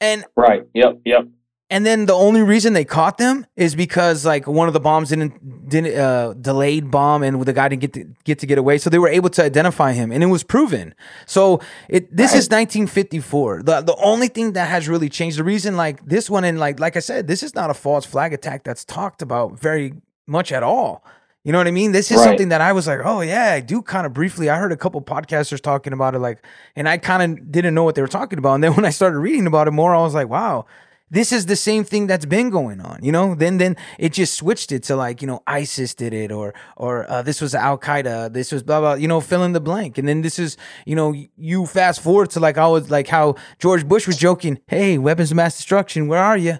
[0.00, 1.26] And right, yep, yep.
[1.72, 5.08] And then the only reason they caught them is because like one of the bombs
[5.08, 8.76] didn't didn't uh, delayed bomb and the guy didn't get to get to get away,
[8.76, 10.94] so they were able to identify him, and it was proven.
[11.24, 13.62] So it this is 1954.
[13.62, 16.78] The the only thing that has really changed the reason like this one and like
[16.78, 19.94] like I said, this is not a false flag attack that's talked about very
[20.26, 21.02] much at all.
[21.42, 21.92] You know what I mean?
[21.92, 22.24] This is right.
[22.24, 24.50] something that I was like, oh yeah, I do kind of briefly.
[24.50, 26.44] I heard a couple podcasters talking about it, like,
[26.76, 28.56] and I kind of didn't know what they were talking about.
[28.56, 30.66] And then when I started reading about it more, I was like, wow,
[31.12, 33.34] this is the same thing that's been going on you know?
[33.34, 36.92] Then then it just switched it to like you know isis did it or or
[37.10, 39.98] uh, this was al-qaeda this was blah blah you know fill in the blank.
[39.98, 43.34] And then this is you know you fast forward to like i was like how
[43.58, 46.58] george bush was joking hey weapons of mass destruction where are you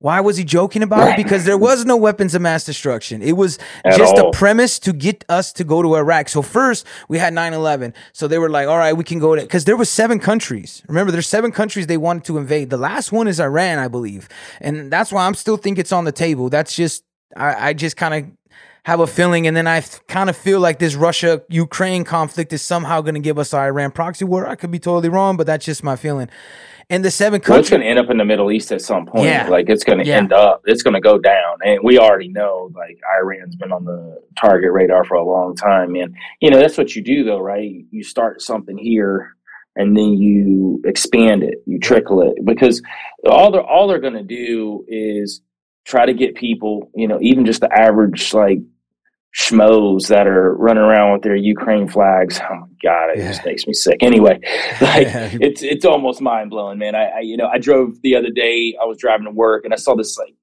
[0.00, 1.16] why was he joking about it?
[1.16, 3.20] Because there was no weapons of mass destruction.
[3.20, 4.28] It was At just all.
[4.28, 6.28] a premise to get us to go to Iraq.
[6.28, 7.94] So first we had 9-11.
[8.12, 10.82] So they were like, all right, we can go to because there was seven countries.
[10.86, 12.70] Remember, there's seven countries they wanted to invade.
[12.70, 14.28] The last one is Iran, I believe.
[14.60, 16.48] And that's why I'm still think it's on the table.
[16.48, 17.02] That's just
[17.36, 18.30] I, I just kind of
[18.84, 22.62] have a feeling, and then I kind of feel like this Russia Ukraine conflict is
[22.62, 24.48] somehow going to give us Iran proxy war.
[24.48, 26.30] I could be totally wrong, but that's just my feeling
[26.90, 27.50] and the seven countries.
[27.50, 29.26] Well, it's going to end up in the Middle East at some point.
[29.26, 29.48] Yeah.
[29.48, 30.16] Like it's going to yeah.
[30.16, 31.58] end up, it's going to go down.
[31.64, 35.94] And we already know, like, Iran's been on the target radar for a long time.
[35.94, 37.84] And, you know, that's what you do, though, right?
[37.90, 39.34] You start something here
[39.76, 42.44] and then you expand it, you trickle it.
[42.44, 42.82] Because
[43.26, 45.42] all they're, all they're going to do is
[45.84, 48.58] try to get people, you know, even just the average, like,
[49.38, 52.40] schmoes that are running around with their Ukraine flags.
[52.50, 53.28] Oh my god, it yeah.
[53.28, 53.98] just makes me sick.
[54.02, 54.40] Anyway,
[54.80, 55.06] like
[55.40, 56.96] it's it's almost mind blowing, man.
[56.96, 58.76] I, I, you know I drove the other day.
[58.82, 60.34] I was driving to work and I saw this like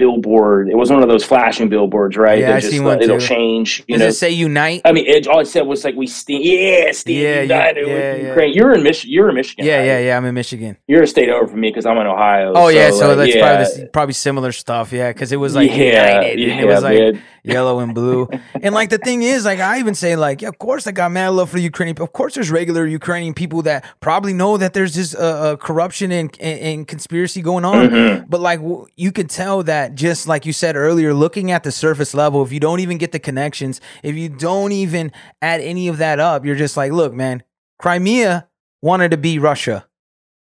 [0.00, 0.68] billboard.
[0.68, 2.40] It was one of those flashing billboards, right?
[2.40, 3.84] Yeah, I just, seen one uh, it'll change.
[3.86, 4.80] You Does know, it say unite?
[4.86, 6.42] I mean, it, all it said was like we stand.
[6.42, 8.28] Yeah, stand Yeah, united yeah, yeah.
[8.28, 8.54] Ukraine.
[8.54, 9.12] You're in Michigan.
[9.12, 9.66] You're in Michigan.
[9.66, 9.84] Yeah, right?
[9.84, 10.16] yeah, yeah.
[10.16, 10.78] I'm in Michigan.
[10.88, 12.54] You're a state over from me because I'm in Ohio.
[12.56, 14.92] Oh yeah, so like, that's yeah, probably this, probably similar stuff.
[14.92, 17.22] Yeah, because it was like yeah, united, yeah, it was like man.
[17.44, 18.28] yellow and blue.
[18.62, 21.12] and like the thing is, like I even say, like, yeah, of course I got
[21.12, 22.00] mad love for the Ukrainian.
[22.00, 26.10] Of course, there's regular Ukrainian people that probably know that there's this uh, uh, corruption
[26.10, 27.88] and, and and conspiracy going on.
[27.88, 28.30] Mm-hmm.
[28.30, 31.72] But like w- you can tell that just like you said earlier, looking at the
[31.72, 35.88] surface level, if you don't even get the connections, if you don't even add any
[35.88, 37.42] of that up, you're just like, look, man,
[37.78, 38.48] Crimea
[38.82, 39.86] wanted to be Russia.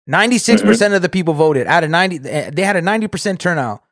[0.09, 3.83] 96% of the people voted out of 90 eh, they had a 90% turnout.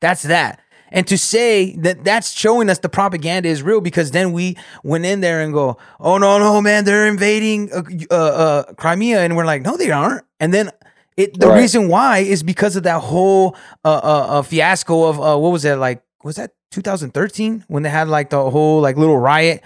[0.00, 0.60] That's that.
[0.90, 5.06] And to say that that's showing us the propaganda is real because then we went
[5.06, 9.20] in there and go oh no no man they're invading uh, uh, uh, crimea.
[9.20, 10.24] And we're like no they aren't.
[10.38, 10.70] And then
[11.16, 11.60] it the Right.
[11.60, 15.62] reason why is because of that whole uh, uh, uh fiasco of uh, what was
[15.62, 19.62] that like was that 2013 when they had like the whole like little riot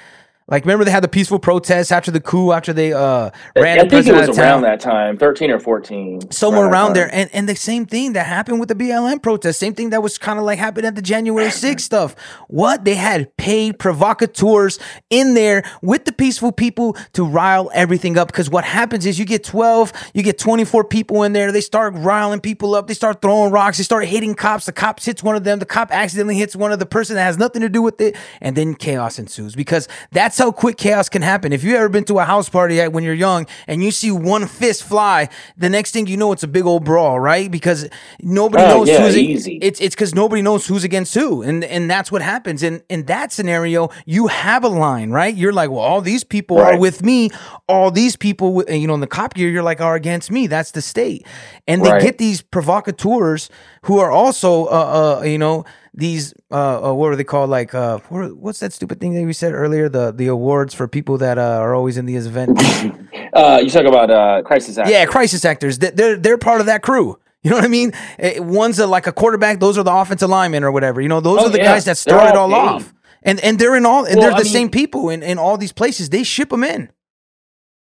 [0.49, 3.85] like remember they had the peaceful protests after the coup after they uh ran I
[3.85, 4.45] the think it was out of town?
[4.45, 6.31] around that time, 13 or 14.
[6.31, 7.11] somewhere around that there.
[7.13, 10.19] and and the same thing that happened with the BLM protest same thing that was
[10.19, 12.15] kind of like happened at the January 6th stuff.
[12.49, 12.85] What?
[12.85, 14.79] They had paid provocateurs
[15.11, 19.25] in there with the peaceful people to rile everything up because what happens is you
[19.25, 23.21] get 12 you get 24 people in there they start riling people up they start
[23.21, 26.37] throwing rocks they start hitting cops the cops hits one of them the cop accidentally
[26.37, 29.19] hits one of the person that has nothing to do with it and then chaos
[29.19, 29.55] ensues.
[29.55, 31.53] Because that's how quick chaos can happen.
[31.53, 34.11] If you ever been to a house party at- when you're young and you see
[34.11, 37.51] one fist fly the next thing you know it's a big old brawl right?
[37.51, 37.89] Because
[38.23, 39.59] nobody Oh, knows yeah, who's easy.
[39.63, 42.63] it's it's because nobody knows who's against who and and that's what happens.
[42.63, 45.35] In in that scenario you have a line right?
[45.35, 47.31] You're like well all these people are with me.
[47.69, 50.47] All these people you know in the cop gear you're like are against me.
[50.47, 51.27] That's the state.
[51.67, 52.03] And they Right.
[52.03, 53.49] get these provocateurs
[53.83, 55.65] who are also uh uh you know
[55.97, 59.25] these uh, uh what are they called like uh what, what's that stupid thing that
[59.25, 62.63] we said earlier the the awards for people that uh, are always in these events
[63.33, 64.89] Uh, you talk about uh, crisis act.
[64.89, 65.79] yeah, crisis actors.
[65.79, 67.19] They- They're they're part of that crew.
[67.43, 67.93] You know what I mean?
[68.19, 69.61] Eh, One's a, like a quarterback.
[69.61, 71.03] Those are the offensive linemen or whatever.
[71.03, 71.65] You know, those Oh, are the yeah.
[71.75, 72.95] guys that started all all off.
[73.23, 74.05] And and they're in all.
[74.07, 76.09] And Well, they're the I mean- same people in, in all these places.
[76.09, 76.89] They ship them in.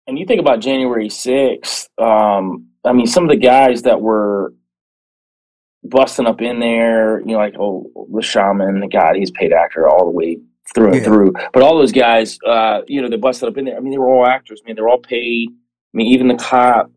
[0.08, 4.54] and you think about January 6th, um, I mean, some of the guys that were
[5.90, 9.88] busting up in there, you know, like, oh, the shaman, the God, he's paid actor
[9.88, 10.38] all the way
[10.74, 11.04] through and Yeah.
[11.04, 11.34] through.
[11.54, 13.78] But all those guys, uh, you know, they busted up in there.
[13.78, 14.62] I mean, they were all actors.
[14.64, 15.50] I mean, they're all paid.
[15.50, 16.92] I mean, even the cop,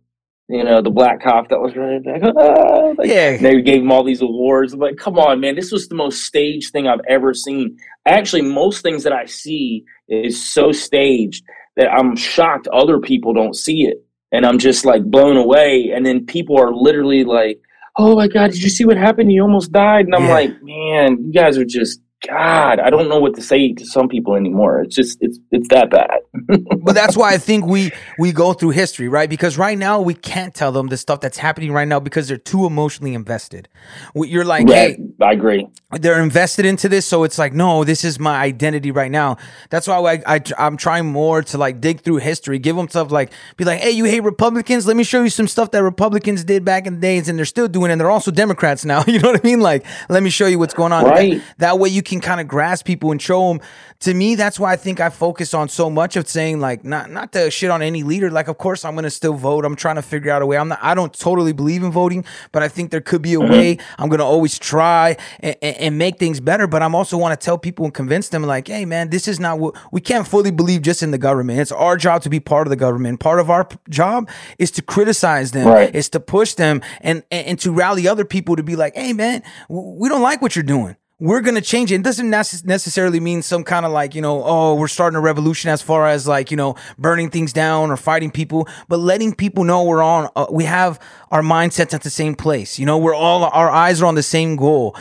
[0.49, 3.37] you know, the black cop that was running back, ah, like, Yeah.
[3.37, 4.73] they gave him all these awards.
[4.73, 7.77] I'm like, come on, man, this was the most staged thing I've ever seen.
[8.07, 11.45] Actually, most things that I see is so staged
[11.77, 14.05] that I'm shocked other people don't see it.
[14.33, 15.91] And I'm just like blown away.
[15.95, 17.61] And then people are literally like,
[17.97, 19.33] oh my God, did you see what happened?
[19.33, 20.07] You almost died.
[20.07, 20.33] And I'm Yeah.
[20.33, 24.07] like, man, you guys are just, God, I don't know what to say to some
[24.09, 24.83] people anymore.
[24.83, 26.19] It's just, it's, it's that bad.
[26.83, 29.29] but that's why I think we we go through history, right?
[29.31, 32.37] Because right now we can't tell them the stuff that's happening right now because they're
[32.37, 33.69] too emotionally invested.
[34.15, 34.97] You're like, Right.
[34.97, 35.67] hey, I agree.
[35.93, 39.37] they're invested into this so it's like no this is my identity right now
[39.71, 43.11] that's why I, I i'm trying more to like dig through history give them stuff
[43.11, 46.45] like be like hey you hate republicans let me show you some stuff that republicans
[46.45, 49.19] did back in the days and they're still doing and they're also democrats now you
[49.19, 51.41] know what i mean like let me show you what's going on Right.
[51.59, 53.61] that, that way you can kind of grasp people and show them
[54.01, 57.11] to me that's why i think i focus on so much of saying like not
[57.11, 58.31] not to shit on any leader.
[58.31, 59.65] Like of course i'm gonna still vote.
[59.65, 60.57] I'm trying to figure out a way.
[60.59, 63.39] I'm not i don't totally believe in voting but i think there could be a
[63.39, 63.53] mm-hmm.
[63.53, 63.79] way.
[63.99, 67.45] I'm gonna always try and, and, and make things better but i'm also want to
[67.45, 70.51] tell people and convince them like hey man this is not what we can't fully
[70.51, 71.61] believe just in the government.
[71.61, 73.21] It's our job to be part of the government.
[73.21, 75.95] Part of our job is to criticize them Right.
[75.95, 79.13] is to push them and, and and to rally other people to be like hey
[79.13, 81.97] man we don't like what you're doing we're gonna change it.
[81.97, 85.71] It doesn't necessarily mean some kind of like you know, oh, we're starting a revolution
[85.71, 89.65] as far as like you know, burning things down or fighting people, but letting people
[89.65, 90.31] know we're on.
[90.35, 90.99] Uh, we have
[91.31, 92.79] our mindsets at the same place.
[92.79, 94.97] You know, we're all our eyes are on the same goal.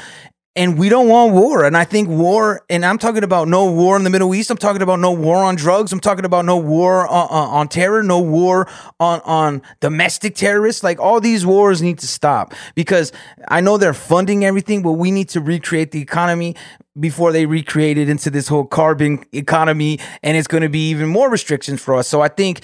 [0.55, 1.63] And we don't want war.
[1.63, 4.49] And I think war, and I'm talking about no war in the Middle East.
[4.49, 5.93] I'm talking about no war on drugs.
[5.93, 8.67] I'm talking about no war on, on, on terror, no war
[8.99, 10.83] on, on domestic terrorists.
[10.83, 13.11] Like all these wars need to stop because
[13.47, 16.55] I know they're funding everything, but we need to recreate the economy
[16.99, 19.99] before they recreate it into this whole carbon economy.
[20.23, 22.07] And it's going to be even more restrictions for us.
[22.07, 22.61] So I think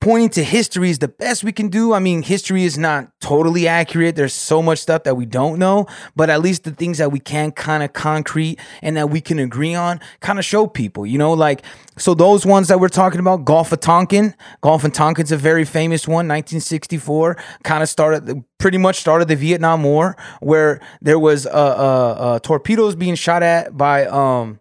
[0.00, 1.92] pointing to history is the best we can do.
[1.92, 4.14] I mean, history is not totally accurate.
[4.14, 7.18] There's so much stuff that we don't know, but at least the things that we
[7.18, 11.18] can kind of concrete and that we can agree on kind of show people, you
[11.18, 11.62] know, like
[11.98, 15.64] so those ones that we're talking about, Gulf of Tonkin, Gulf of Tonkin's a very
[15.64, 21.46] famous one, 1964, kind of started pretty much started the Vietnam War where there was
[21.46, 24.60] uh, uh, uh torpedoes being shot at by um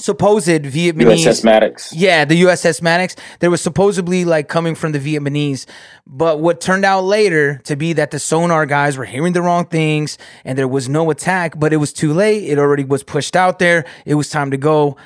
[0.00, 1.92] supposed Vietnamese USS Maddox.
[1.92, 3.16] Yeah, the USS Maddox.
[3.40, 5.66] There was supposedly like coming from the Vietnamese,
[6.06, 9.66] but what turned out later to be that the sonar guys were hearing the wrong
[9.66, 12.44] things and there was no attack, but it was too late.
[12.44, 13.84] It already was pushed out there.
[14.04, 14.96] It was time to go.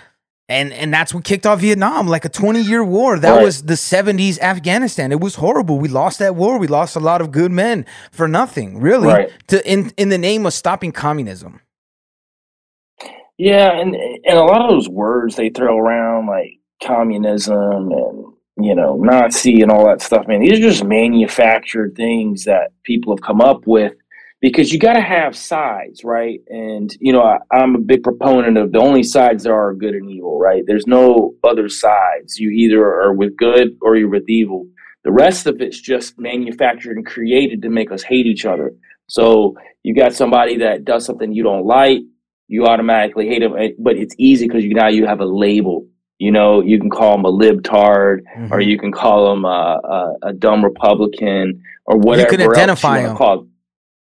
[0.47, 3.19] And and that's what kicked off Vietnam, like a 20 year war.
[3.19, 3.43] That right.
[3.43, 5.11] was the 70s Afghanistan.
[5.11, 5.79] It was horrible.
[5.79, 6.59] We lost that war.
[6.59, 9.09] We lost a lot of good men for nothing, really.
[9.09, 9.33] Right.
[9.49, 11.61] To in in the name of stopping communism.
[13.39, 18.25] Yeah, and and a lot of those words they throw around like communism and
[18.59, 20.41] you know Nazi and all that stuff, man.
[20.41, 23.93] These are just manufactured things that people have come up with
[24.41, 26.41] because you got to have sides, right?
[26.49, 29.95] And you know, I, I'm a big proponent of the only sides there are good
[29.95, 30.63] and evil, right?
[30.67, 32.39] There's no other sides.
[32.39, 34.67] You either are with good or you're with evil.
[35.03, 38.73] The rest of it's just manufactured and created to make us hate each other.
[39.09, 42.01] So you got somebody that does something you don't like
[42.49, 43.55] you automatically hate them.
[43.79, 45.87] But it's easy because you now you have a label.
[46.19, 48.53] You know, you can call them a libtard, mm-hmm.
[48.53, 52.31] or you can call them a, a, a, dumb Republican, or whatever.
[52.31, 53.17] You can identify them.
[53.17, 53.49] Call.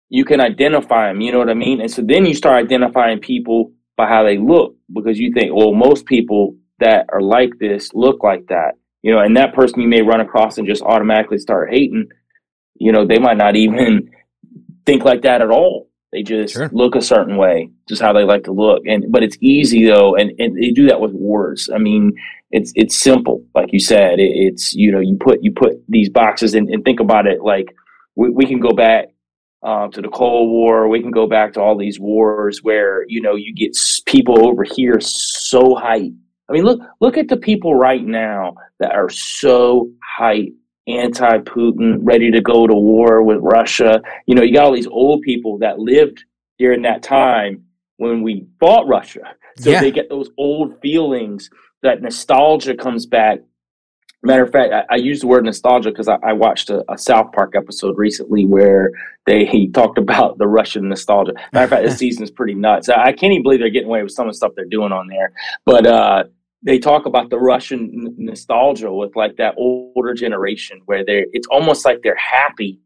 [0.09, 1.21] You can identify them.
[1.21, 1.79] You know what I mean?
[1.79, 5.73] And so then you start identifying people by how they look because you think, well,
[5.73, 8.73] most people that are like this look like that.
[9.03, 12.09] You know, and that person you may run across and just automatically start hating.
[12.75, 14.11] You know, they might not even
[14.85, 15.90] think like that at all.
[16.11, 16.69] They just sure.
[16.73, 18.83] look a certain way, just how they like to look.
[18.85, 21.69] And but it's easy though, and, and they do that with wars.
[21.73, 22.13] I mean,
[22.51, 24.19] it's it's simple, like you said.
[24.19, 27.41] It, it's you know you put you put these boxes in, and think about it
[27.41, 27.73] like
[28.15, 29.05] we, we can go back
[29.63, 30.89] uh, to the Cold War.
[30.89, 34.65] We can go back to all these wars where you know you get people over
[34.65, 36.11] here so hype.
[36.49, 40.53] I mean, look look at the people right now that are so hype
[40.87, 44.01] anti Putin, ready to go to war with Russia.
[44.25, 46.23] You know, you got all these old people that lived
[46.57, 47.63] during that time
[47.97, 49.35] when we fought Russia.
[49.57, 49.81] So yeah.
[49.81, 51.49] they get those old feelings,
[51.83, 53.39] that nostalgia comes back.
[54.23, 56.97] Matter of fact, I, I use the word nostalgia because I, I, watched a, a,
[56.97, 58.91] South Park episode recently where
[59.25, 61.33] they he talked about the Russian nostalgia.
[61.53, 62.87] Matter of fact, this season is pretty nuts.
[62.87, 65.07] I can't even believe they're getting away with some of the stuff they're doing on
[65.07, 65.33] there.
[65.65, 66.23] But uh,
[66.63, 71.85] they talk about the Russian nostalgia with like that older generation where they're it's almost
[71.85, 72.79] like they're happy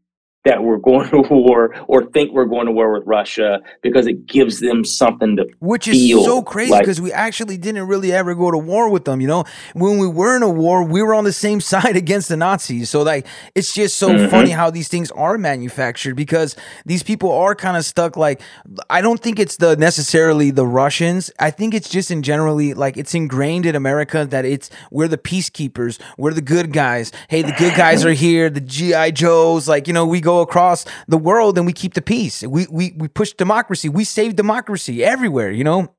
[0.46, 4.26] that we're going to war or think we're going to war with Russia because it
[4.26, 8.32] gives them something to which is so crazy because like, we actually didn't really ever
[8.32, 9.20] go to war with them.
[9.20, 12.28] You know, when we were in a war, we were on the same side against
[12.28, 12.88] the Nazis.
[12.88, 14.30] So like, it's just so mm-hmm.
[14.30, 16.54] funny how these things are manufactured because
[16.84, 18.16] these people are kind of stuck.
[18.16, 18.40] Like,
[18.88, 21.28] I don't think it's the necessarily the Russians.
[21.40, 25.18] I think it's just in generally like it's ingrained in America that it's we're the
[25.18, 27.10] peacekeepers, we're the good guys.
[27.28, 28.48] Hey, the good guys are here.
[28.48, 32.02] The GI Joes, like you know, we go across the world and we keep the
[32.02, 32.42] peace.
[32.42, 33.88] We we we push democracy.
[33.88, 35.50] We save democracy everywhere.
[35.50, 35.94] You know,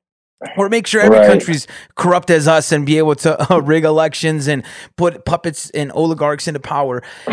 [0.56, 1.28] or make sure every right.
[1.28, 4.62] country's corrupt as us and be able to uh, rig elections and
[4.96, 7.02] put puppets and oligarchs into power.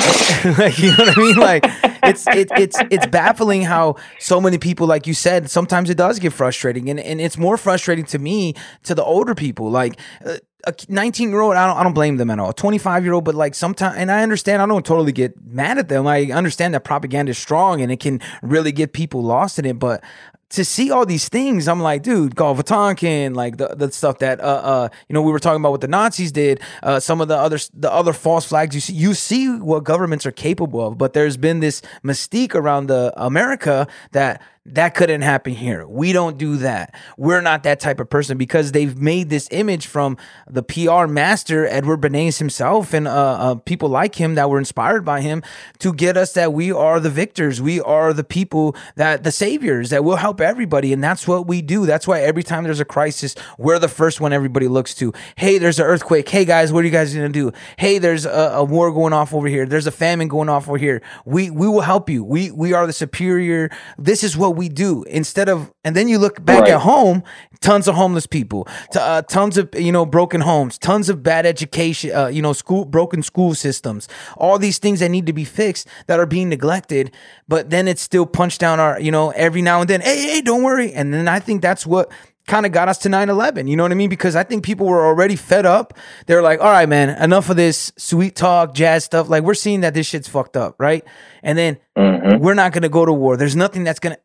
[0.57, 1.35] like, you know what I mean?
[1.35, 1.65] Like
[2.03, 6.19] it's it, it's it's baffling how so many people, like you said, sometimes it does
[6.19, 9.69] get frustrating, and and it's more frustrating to me to the older people.
[9.69, 12.49] Like uh, a 19 year old, I don't, I don't blame them at all.
[12.49, 15.77] A 25 year old, but like sometimes, and I understand, I don't totally get mad
[15.77, 16.07] at them.
[16.07, 19.79] I understand that propaganda is strong and it can really get people lost in it.
[19.79, 20.03] But
[20.49, 24.19] to see all these things, I'm like, dude, Gulf of Tonkin, like the, the stuff
[24.19, 27.21] that uh uh you know we were talking about what the Nazis did, uh some
[27.21, 30.87] of the other the other false flags you see you see what governments are capable
[30.87, 35.85] of, but there's been this mystique around the America that that couldn't happen here.
[35.85, 36.95] We don't do that.
[37.17, 40.17] We're not that type of person because they've made this image from
[40.49, 45.05] the PR master, Edward Bernays himself, and uh, uh, people like him that were inspired
[45.05, 45.43] by him
[45.79, 47.61] to get us that we are the victors.
[47.61, 50.91] We are the people that the saviors that will help everybody.
[50.91, 51.85] And that's what we do.
[51.85, 55.13] That's why every time there's a crisis, we're the first one everybody looks to.
[55.35, 56.27] Hey, there's an earthquake.
[56.27, 57.55] Hey, guys, what are you guys going to do?
[57.77, 59.67] Hey, there's a, a war going off over here.
[59.67, 61.03] There's a famine going off over here.
[61.23, 62.23] We, we will help you.
[62.23, 63.69] We, we are the superior.
[63.99, 65.03] This is what we do.
[65.03, 66.71] Instead of and then you look back right.
[66.71, 67.23] at home
[67.61, 72.15] tons of homeless people uh, tons of you know broken homes tons of bad education
[72.15, 74.07] uh, you know school broken school systems
[74.37, 77.11] all these things that need to be fixed that are being neglected
[77.47, 80.41] but then it's still punched down our you know every now and then hey hey
[80.41, 80.91] don't worry.
[80.93, 82.11] And then i think that's what
[82.45, 84.09] kind of got us to 9-11 you know what i mean?
[84.09, 85.93] Because i think people were already fed up.
[86.27, 89.29] They're like all right man enough of this sweet talk jazz stuff.
[89.29, 91.03] Like we're seeing that this shit's fucked up right?
[91.41, 92.41] And then Mhm.
[92.41, 93.37] we're not going to go to war.
[93.37, 94.21] There's nothing that's going to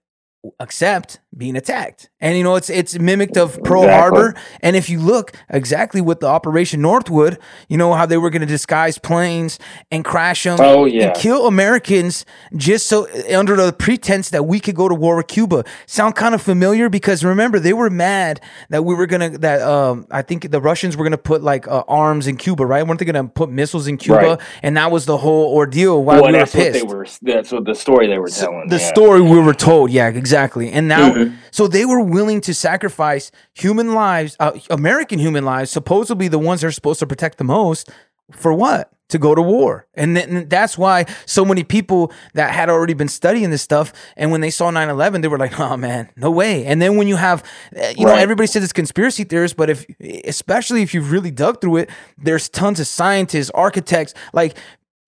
[0.59, 4.18] accept being attacked and you know it's it's mimicked of pearl Exactly.
[4.20, 8.30] harbor and if you look exactly with the operation northwood you know how they were
[8.30, 9.56] going to disguise planes
[9.92, 11.06] and crash them Oh, yeah.
[11.06, 12.24] and kill americans
[12.56, 16.34] just so under the pretense that we could go to war with cuba sound kind
[16.34, 20.50] of familiar because remember they were mad that we were gonna that um i think
[20.50, 23.48] the russians were gonna put like uh, arms in cuba right weren't they gonna put
[23.50, 24.40] missiles in cuba Right.
[24.64, 27.06] and that was the whole ordeal why well, we were that's what pissed they were.
[27.22, 28.66] That's what the story they were telling.
[28.68, 28.88] the yeah.
[28.88, 31.36] story we were told yeah exactly and now Mhm.
[31.50, 36.60] so they were willing to sacrifice human lives uh, american human lives supposedly the ones
[36.60, 37.90] they're supposed to protect the most
[38.32, 38.90] for what?
[39.08, 39.88] To go to war.
[39.94, 44.30] And then that's why so many people that had already been studying this stuff and
[44.30, 46.64] when they saw 9-11 they were like oh man no way.
[46.64, 47.42] And then when you have
[47.76, 49.84] uh, you know everybody says it's conspiracy theorists but if
[50.24, 54.56] especially if you've really dug through it there's tons of scientists architects like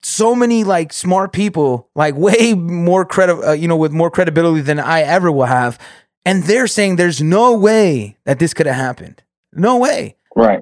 [0.04, 4.60] so many like smart people, like way more credit, uh, you know, with more credibility
[4.60, 5.78] than I ever will have,
[6.24, 9.22] and they're saying there's no way that this could have happened.
[9.52, 10.16] No way.
[10.36, 10.60] Right.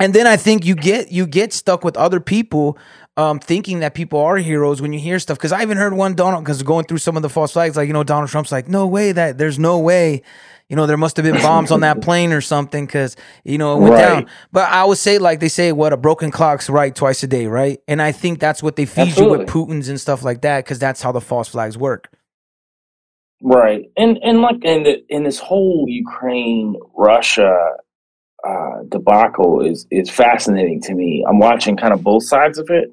[0.00, 2.78] And then I think you get you get stuck with other people
[3.16, 5.36] um, thinking that people are heroes when you hear stuff.
[5.38, 7.88] Because I even heard one Donald because going through some of the false flags, like
[7.88, 10.22] you know Donald Trump's like, no way that there's no way,
[10.68, 13.76] you know there must have been bombs on that plane or something because you know
[13.76, 14.00] it went Right.
[14.02, 14.26] down.
[14.52, 17.46] But I would say like they say what a broken clock's right twice a day,
[17.48, 17.80] right?
[17.88, 20.78] And I think that's what they feed you with Putin's and stuff like that because
[20.78, 22.08] that's how the false flags work.
[23.42, 23.90] Right.
[23.96, 27.56] And and like in the in this whole Ukraine Russia
[28.46, 31.24] uh, debacle is is fascinating to me.
[31.28, 32.92] I'm watching kind of both sides of it.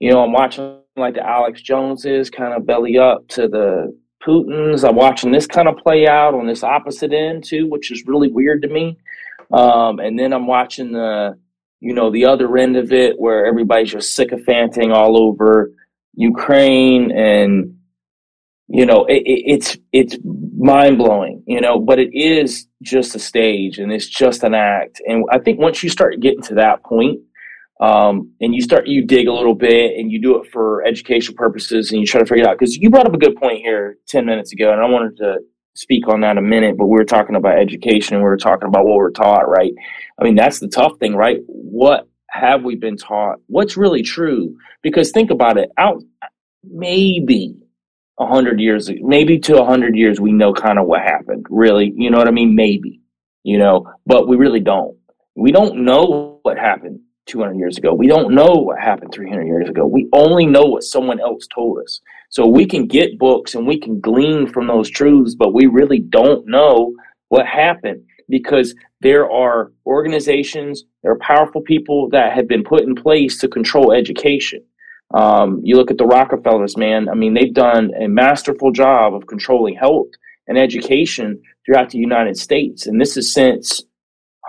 [0.00, 4.88] You know, I'm watching like the Alex Joneses kind of belly up to the Putins.
[4.88, 8.28] I'm watching this kind of play out on this opposite end too, which is really
[8.28, 8.96] weird to me.
[9.52, 11.38] Um, and then I'm watching the,
[11.80, 15.72] you know, the other end of it where everybody's just sycophanting all over
[16.14, 17.76] Ukraine and
[18.68, 20.16] you know it, it, it's it's
[20.56, 25.00] mind blowing you know but it is just a stage and it's just an act.
[25.06, 27.20] And i think once you start getting to that point
[27.80, 31.36] um, and you start you dig a little bit and you do it for educational
[31.36, 33.58] purposes and you try to figure it out because you brought up a good point
[33.58, 35.38] here 10 minutes ago and i wanted to
[35.74, 38.68] speak on that a minute but we were talking about education and we were talking
[38.68, 39.72] about what we're taught right?
[40.18, 41.38] I mean that's the tough thing right?
[41.46, 43.36] What have we been taught?
[43.46, 44.56] What's really true?
[44.82, 46.02] Because think about it out
[46.62, 47.56] maybe
[48.18, 51.46] a hundred years, maybe to a hundred years, we know kind of what happened.
[51.50, 52.54] Really, you know what I mean?
[52.54, 53.00] Maybe,
[53.42, 54.96] you know, but we really don't.
[55.34, 57.92] We don't know what happened 200 years ago.
[57.92, 59.86] We don't know what happened 300 years ago.
[59.86, 62.00] We only know what someone else told us.
[62.30, 66.00] So we can get books and we can glean from those truths, but we really
[66.00, 66.92] don't know
[67.28, 72.94] what happened because there are organizations, there are powerful people that have been put in
[72.94, 74.62] place to control education.
[75.12, 77.08] Um, you look at the Rockefellers, man.
[77.08, 80.08] I mean, they've done a masterful job of controlling health
[80.46, 82.86] and education throughout the United States.
[82.86, 83.82] And this is since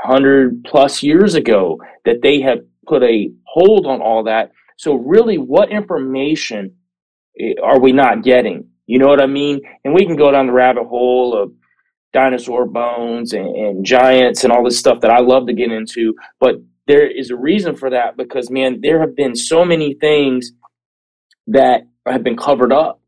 [0.03, 4.51] 100 plus years ago that they have put a hold on all that.
[4.77, 6.75] So, really, what information
[7.39, 8.67] eh, are we not getting?
[8.87, 9.61] You know what I mean?
[9.83, 11.51] And we can go down the rabbit hole of
[12.13, 16.13] dinosaur bones and, and giants and all this stuff that I love to get into.
[16.39, 16.55] But
[16.87, 20.51] there is a reason for that because, man, there have been so many things
[21.47, 23.01] that have been covered up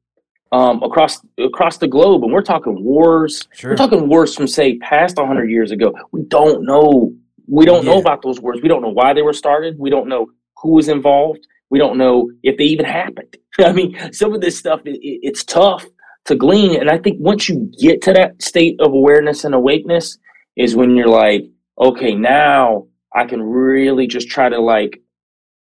[0.51, 3.47] um, across across the globe, and we're talking wars.
[3.53, 3.71] Sure.
[3.71, 5.93] We're talking wars from say past 100 years ago.
[6.11, 7.13] We don't know.
[7.47, 8.59] We don't know about those wars.
[8.61, 9.78] We don't know why they were started.
[9.80, 10.28] We don't know
[10.61, 11.45] who was involved.
[11.69, 13.36] We don't know if they even happened.
[13.59, 15.86] I mean, some of this stuff it, it- it's tough
[16.25, 20.17] to glean, and I think once you get to that state of awareness and awakeness,
[20.57, 21.43] is when you're like,
[21.80, 22.88] okay, now
[23.18, 25.01] I can really just try to like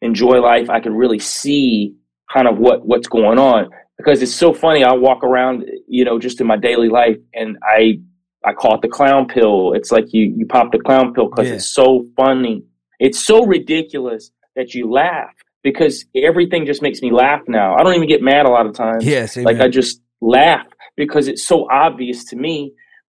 [0.01, 0.69] enjoy life.
[0.69, 1.93] I can really see
[2.33, 4.83] kind of what what's going on because it's so funny.
[4.83, 7.99] I walk around, you know, just in my daily life, and I
[8.45, 9.73] I call it the clown pill.
[9.73, 11.55] It's like you you pop the clown pill because Yeah.
[11.55, 12.63] it's so funny.
[12.99, 15.33] It's so ridiculous that you laugh
[15.63, 17.75] because everything just makes me laugh now.
[17.75, 19.05] I don't even get mad a lot of times.
[19.05, 20.65] Yes, Like I just laugh
[20.95, 22.73] because it's so obvious to me.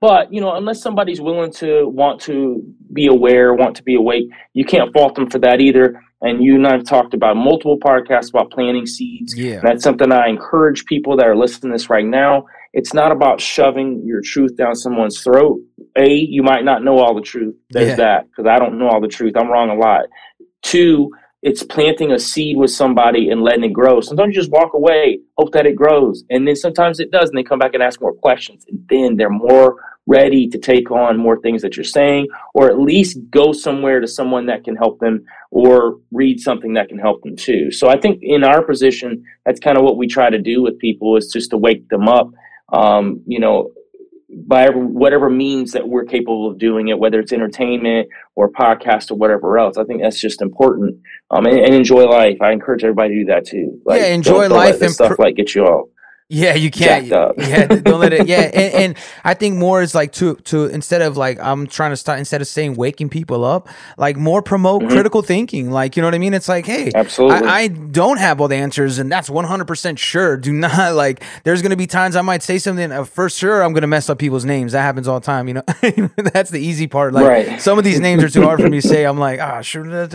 [0.04, 4.24] But you know, unless somebody's willing to want to be aware, want to be awake,
[4.52, 5.98] you can't fault them for that either.
[6.20, 9.34] And you and I've talked about multiple podcasts about planting seeds.
[9.34, 9.60] yeah.
[9.62, 12.44] That's something I encourage people that are listening to this right now.
[12.74, 15.58] It's not about shoving your truth down someone's throat.
[15.96, 17.54] A, you might not know all the truth.
[17.70, 17.96] There's Yeah.
[17.96, 19.32] that because I don't know all the truth.
[19.38, 20.04] I'm wrong a lot.
[20.60, 21.10] Two,
[21.42, 24.00] it's planting a seed with somebody and letting it grow.
[24.02, 27.38] Sometimes you just walk away, hope that it grows, and then sometimes it does, and
[27.38, 29.76] they come back and ask more questions, and then they're more
[30.06, 34.06] ready to take on more things that you're saying, or at least go somewhere to
[34.06, 37.70] someone that can help them or read something that can help them too.
[37.70, 40.78] So I think in our position, that's kind of what we try to do with
[40.78, 42.30] people is just to wake them up.
[42.72, 43.70] Um, you know,
[44.46, 49.14] by whatever means that we're capable of doing it, whether it's entertainment or podcast or
[49.14, 49.78] whatever else.
[49.78, 50.98] I think that's just important.
[51.30, 52.38] Um, and, and enjoy life.
[52.42, 53.80] I encourage everybody to do that too.
[53.84, 55.88] Like, yeah, enjoy don't, don't life and stuff pr- like get you all
[56.28, 57.04] yeah, you can't.
[57.36, 58.26] Yeah, don't let it.
[58.26, 61.90] Yeah, and, and, I think more is like to to instead of like I'm trying
[61.90, 63.68] to start instead of saying waking people up,
[63.98, 64.92] like more promote mm-hmm.
[64.92, 65.70] critical thinking.
[65.70, 66.32] Like you know what I mean?
[66.32, 69.98] It's like, hey, absolutely, I, I don't have all the answers, and that's 100 percent
[69.98, 70.36] sure.
[70.36, 71.22] Do not like.
[71.44, 73.62] There's gonna be times I might say something uh, for sure.
[73.62, 74.72] I'm gonna mess up people's names.
[74.72, 75.48] That happens all the time.
[75.48, 75.62] You know,
[76.32, 77.12] that's the easy part.
[77.12, 77.60] Like right.
[77.60, 79.04] some of these names are too hard for me to say.
[79.04, 80.08] I'm like, ah, oh, sure,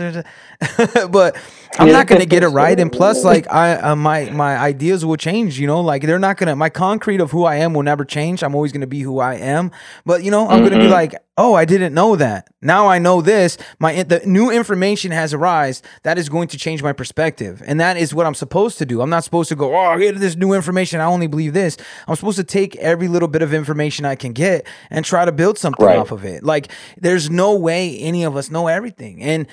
[1.08, 1.36] but
[1.78, 2.78] I'm not gonna get it right.
[2.78, 5.58] And plus, like I uh, my my ideas will change.
[5.58, 8.42] You know, like they're not gonna my concrete of who I am will never change.
[8.42, 9.70] I'm always gonna be who I am.
[10.04, 10.64] But you know, I'm mm-hmm.
[10.64, 10.92] gonna be mm-hmm.
[10.92, 12.48] like, oh, I didn't know that.
[12.60, 13.56] Now I know this.
[13.78, 17.96] My the new information has arisen that is going to change my perspective, and that
[17.96, 19.00] is what I'm supposed to do.
[19.00, 21.00] I'm not supposed to go, oh, get this new information.
[21.00, 21.76] I only believe this.
[22.08, 25.32] I'm supposed to take every little bit of information I can get and try to
[25.32, 25.98] build something right.
[25.98, 26.42] off of it.
[26.42, 29.46] Like, there's no way any of us know everything, and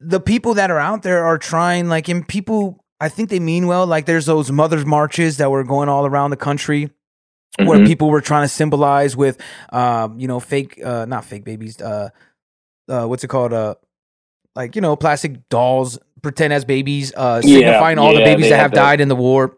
[0.00, 3.66] the people that are out there are trying like and people I think they mean
[3.66, 3.86] well.
[3.86, 7.68] Like there's those mothers marches that were going all around the country mm-hmm.
[7.68, 9.40] where people were trying to symbolize with
[9.70, 12.10] um, you know, fake uh not fake babies, uh
[12.88, 13.52] uh what's it called?
[13.52, 13.74] Uh
[14.54, 18.50] like, you know, plastic dolls pretend as babies, uh signifying yeah, all yeah, the babies
[18.50, 19.56] that have died in the war.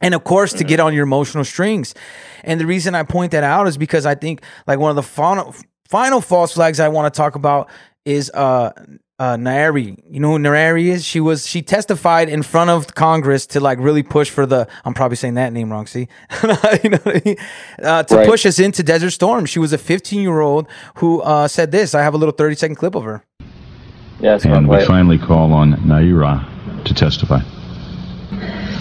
[0.00, 0.58] And of course, mm-hmm.
[0.58, 1.94] to get on your emotional strings.
[2.42, 5.02] And the reason I point that out is because I think like one of the
[5.02, 5.54] final
[5.88, 7.70] final false flags I want to talk about
[8.04, 8.72] is uh
[9.18, 10.02] uh, Nairi.
[10.10, 11.04] You know who Nairi is?
[11.04, 14.68] She was she testified in front of Congress to like really push for the.
[14.84, 15.86] I'm probably saying that name wrong.
[15.86, 16.08] See,
[16.42, 17.36] you know, I mean?
[17.82, 18.28] uh, to right.
[18.28, 19.46] push us into Desert Storm.
[19.46, 21.94] She was a 15 year old who uh, said this.
[21.94, 23.24] I have a little 30 second clip of her.
[24.20, 27.40] Yes, and we finally call on Nayirah to testify.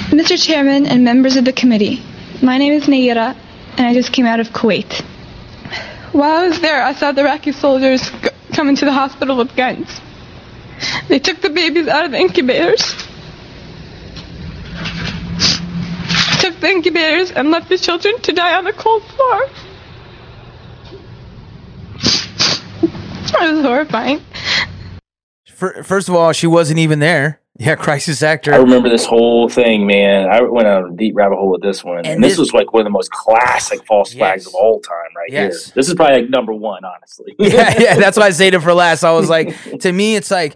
[0.09, 0.41] Mr.
[0.41, 2.03] Chairman and members of the committee,
[2.41, 3.35] my name is Nayirah,
[3.77, 5.01] and I just came out of Kuwait.
[6.13, 8.11] While I was there, I saw the Iraqi soldiers
[8.53, 9.99] come into the hospital with guns.
[11.07, 12.81] They took the babies out of the incubators.
[16.39, 19.49] Took the incubators and left the children to die on the cold floor.
[23.41, 24.21] It was horrifying.
[25.45, 27.39] First of all, she wasn't even there.
[27.59, 28.53] Yeah, crisis actor.
[28.53, 30.29] I remember this whole thing, man.
[30.29, 32.53] I went on a deep rabbit hole with this one, and, and this, this, was
[32.53, 35.65] like one of the most classic false flags of all time, right yes.
[35.65, 35.73] here.
[35.75, 37.35] This is probably like number one, honestly.
[37.39, 37.95] yeah, yeah.
[37.99, 39.03] That's why I saved it for last.
[39.03, 40.55] I was like, to me, it's like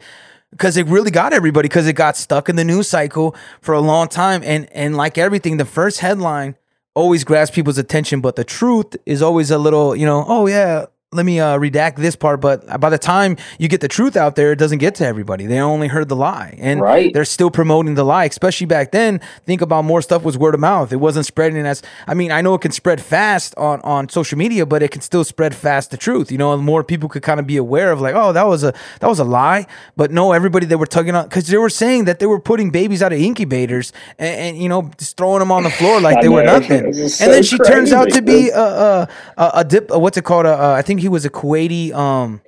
[0.52, 3.82] because it really got everybody because it got stuck in the news cycle for a
[3.82, 6.56] long time, and and like everything, the first headline
[6.96, 10.88] always grabs people's attention, but the truth is always a little, you know, oh yeah,
[11.14, 14.36] let me uh, redact this part, but by the time you get the truth out
[14.36, 15.46] there, it doesn't get to everybody.
[15.46, 17.14] They only heard the lie, and right.
[17.14, 18.26] they're still promoting the lie.
[18.26, 20.92] Especially back then, think about more stuff was word of mouth.
[20.92, 21.82] It wasn't spreading as.
[22.08, 25.00] I mean, I know it can spread fast on on social media, but it can
[25.00, 26.30] still spread fast the truth.
[26.30, 28.74] You know, more people could kind of be aware of like, oh, that was a
[29.00, 29.66] that was a lie.
[29.96, 32.70] But no, everybody they were tugging on because they were saying that they were putting
[32.70, 36.20] babies out of incubators and, and you know just throwing them on the floor like
[36.20, 36.92] they were nothing.
[36.92, 37.72] So and then she crazy.
[37.72, 39.90] turns out to be a a, a, a dip.
[39.90, 40.46] A, what's it called?
[40.46, 42.42] A, I think he was a Kuwaiti um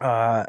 [0.00, 0.44] uh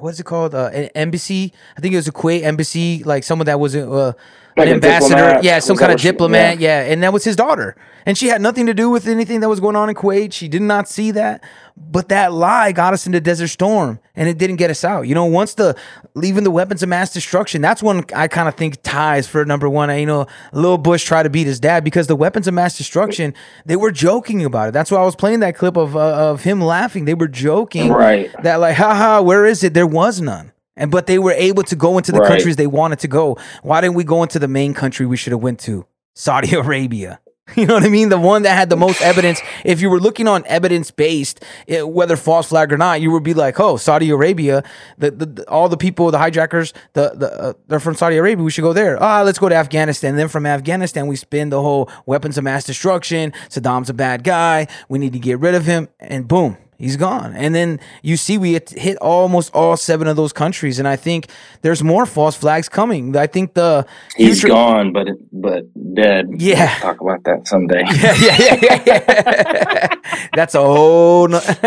[0.00, 0.54] what's it called?
[0.54, 1.52] Uh, an embassy.
[1.76, 4.12] I think it was a Kuwait embassy, like someone that was uh,
[4.58, 5.40] like an ambassador.
[5.42, 6.58] Yeah, some kind of diplomat.
[6.58, 6.84] yeah.
[6.84, 9.48] yeah, and that was his daughter, and she had nothing to do with anything that
[9.48, 10.32] was going on in Kuwait.
[10.32, 11.42] She did not see that.
[11.90, 15.02] But that lie got us into Desert Storm and it didn't get us out.
[15.02, 15.76] You know, once the
[16.14, 19.68] leaving the weapons of mass destruction, that's when I kind of think ties for number
[19.68, 19.96] one.
[19.96, 23.32] You know, Lil Bush tried to beat his dad because the weapons of mass destruction,
[23.64, 24.72] they were joking about it.
[24.72, 27.04] That's why I was playing that clip of uh, of him laughing.
[27.04, 28.30] They were joking right.
[28.42, 29.72] that like, haha, where is it?
[29.72, 30.52] There was none.
[30.78, 32.28] And but they were able to go into the right.
[32.28, 33.36] countries they wanted to go.
[33.62, 35.84] Why didn't we go into the main country we should have went to?
[36.14, 37.20] Saudi Arabia.
[37.56, 38.10] You know what I mean?
[38.10, 39.40] The one that had the most evidence.
[39.64, 43.32] If you were looking on evidence based, whether false flag or not, you would be
[43.32, 44.62] like, "Oh, Saudi Arabia,
[44.98, 48.44] the, the, the all the people, the hijackers, the the uh, they're from Saudi Arabia.
[48.44, 49.02] We should go there.
[49.02, 50.10] Ah, let's go to Afghanistan.
[50.10, 53.32] And then from Afghanistan, we spin the whole weapons of mass destruction.
[53.48, 54.66] Saddam's a bad guy.
[54.90, 55.88] We need to get rid of him.
[55.98, 57.34] And boom, he's gone.
[57.34, 61.28] And then you see we hit almost all seven of those countries, and I think
[61.62, 63.14] there's more false flags coming.
[63.16, 65.64] I think the he's gone, but but
[65.94, 66.28] dead.
[66.38, 67.82] Yeah, we'll talk about that someday.
[67.98, 69.94] Yeah, yeah, yeah, yeah.
[70.34, 71.28] That's a whole.
[71.28, 71.40] No-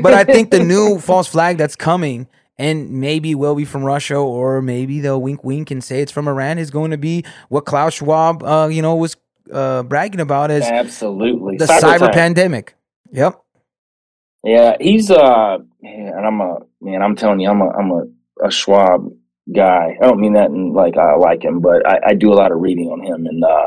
[0.00, 2.28] but I think the new false flag that's coming.
[2.60, 6.26] And maybe will be from Russia, or maybe they'll wink, wink, and say it's from
[6.26, 6.58] Iran.
[6.58, 9.16] Is going to be what Klaus Schwab, uh, you know, was
[9.52, 12.74] uh, bragging about is absolutely the cyber, cyber pandemic.
[13.12, 13.40] Yep.
[14.44, 17.02] Yeah, he's uh, and I'm a man.
[17.02, 18.04] I'm telling you, I'm a I'm a,
[18.44, 19.10] a Schwab
[19.54, 19.96] guy.
[20.00, 22.52] I don't mean that in like I like him, but I, I do a lot
[22.52, 23.66] of reading on him, and uh,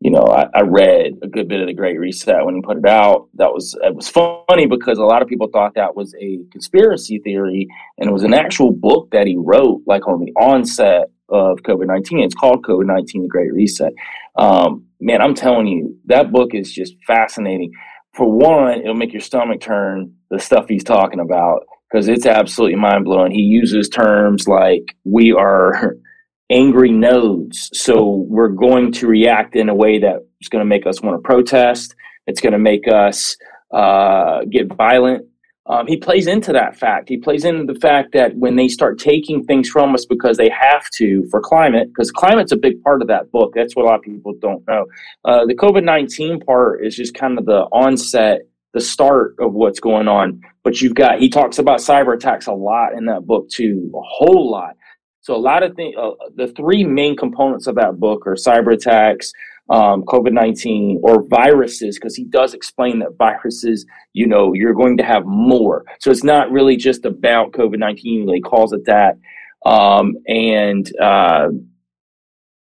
[0.00, 2.76] you know, I, I, read a good bit of the Great Reset when he put
[2.76, 3.28] it out.
[3.34, 7.18] That was it was funny because a lot of people thought that was a conspiracy
[7.18, 7.66] theory,
[7.98, 11.86] and it was an actual book that he wrote, like on the onset of COVID
[11.86, 12.20] nineteen.
[12.20, 13.92] It's called COVID nineteen: The Great Reset.
[14.36, 17.72] Um, man, I'm telling you, that book is just fascinating.
[18.14, 20.14] For one, it'll make your stomach turn.
[20.30, 23.30] The stuff he's talking about because it's absolutely mind blowing.
[23.30, 25.96] He uses terms like "we are."
[26.50, 27.70] angry nodes.
[27.72, 31.26] So we're going to react in a way that's going to make us want to
[31.26, 31.94] protest.
[32.26, 33.36] It's going to make us
[33.72, 35.26] uh, get violent.
[35.68, 37.08] Um, he plays into that fact.
[37.08, 40.48] He plays into the fact that when they start taking things from us because they
[40.48, 43.52] have to for climate, because climate's a big part of that book.
[43.54, 44.86] That's what a lot of people don't know.
[45.24, 48.42] Uh, the COVID 19 part is just kind of the onset,
[48.74, 50.40] the start of what's going on.
[50.62, 54.00] But you've got, he talks about cyber attacks a lot in that book too, a
[54.02, 54.76] whole lot.
[55.22, 58.72] So a lot of things, uh, the three main components of that book are cyber
[58.72, 59.32] attacks,
[59.68, 64.96] um, COVID nineteen, or viruses, because he does explain that viruses, you know, you're going
[64.98, 65.84] to have more.
[66.00, 68.28] So it's not really just about COVID nineteen.
[68.28, 69.18] He calls it that,
[69.64, 71.48] um, and uh,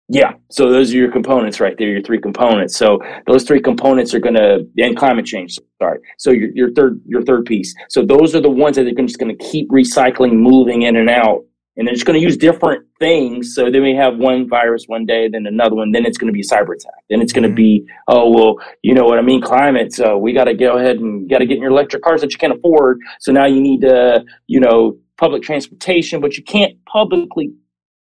[0.09, 0.33] yeah.
[0.49, 1.89] So those are your components right there.
[1.89, 2.77] Your three components.
[2.77, 5.59] So those three components are going to and climate change.
[5.81, 5.99] Sorry.
[6.17, 7.75] So your, your third your third piece.
[7.89, 11.09] So those are the ones that are just going to keep recycling, moving in and
[11.09, 11.43] out
[11.77, 13.53] and it's going to use different things.
[13.55, 16.33] So then we have one virus one day, then another one, then it's going to
[16.33, 17.03] be cyber attack.
[17.09, 17.55] Then it's going to mm-hmm.
[17.55, 19.93] be, oh well, you know what I mean, climate.
[19.93, 22.31] So we got to go ahead and got to get in your electric cars that
[22.31, 22.99] you can't afford.
[23.19, 27.51] So now you need to, you know, public transportation, but you can't publicly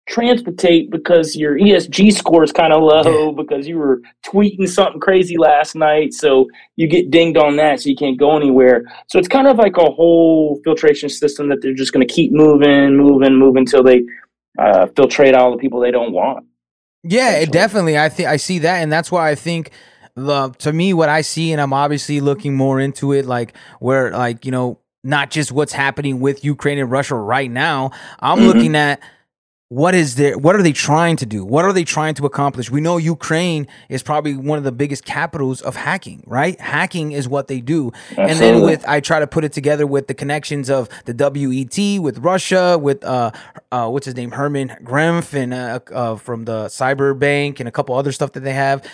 [0.06, 5.38] transportate because your ESG score is kind of low because you were tweeting something crazy
[5.38, 6.12] last night.
[6.12, 6.46] So
[6.76, 8.82] you get dinged on that, so you can't go anywhere.
[9.08, 12.32] So it's kind of like a whole filtration system that they're just going to keep
[12.32, 14.02] moving, moving, moving until they
[14.58, 16.44] uh, filtrate all the people they don't want.
[17.02, 17.98] Yeah, it definitely.
[17.98, 19.70] I think I see that, and that's why I think
[20.16, 24.10] the to me what I see, and I'm obviously looking more into it, like where
[24.10, 27.90] like you know not just what's happening with Ukraine and Russia right now.
[28.20, 28.46] I'm mm-hmm.
[28.46, 29.00] looking at
[29.68, 31.44] what is there what are they trying to do?
[31.44, 32.70] What are they trying to accomplish?
[32.70, 36.60] We know ukraine is probably one of the biggest capitals of hacking right?
[36.60, 37.90] Hacking is what they do.
[38.10, 38.30] Absolutely.
[38.30, 42.02] and then with i try to put it together with the connections of the wet
[42.02, 43.30] with russia with uh,
[43.72, 44.32] uh what's his name?
[44.32, 48.52] Herman Gref and uh, uh, from the Sberbank and a couple other stuff that they
[48.52, 48.86] have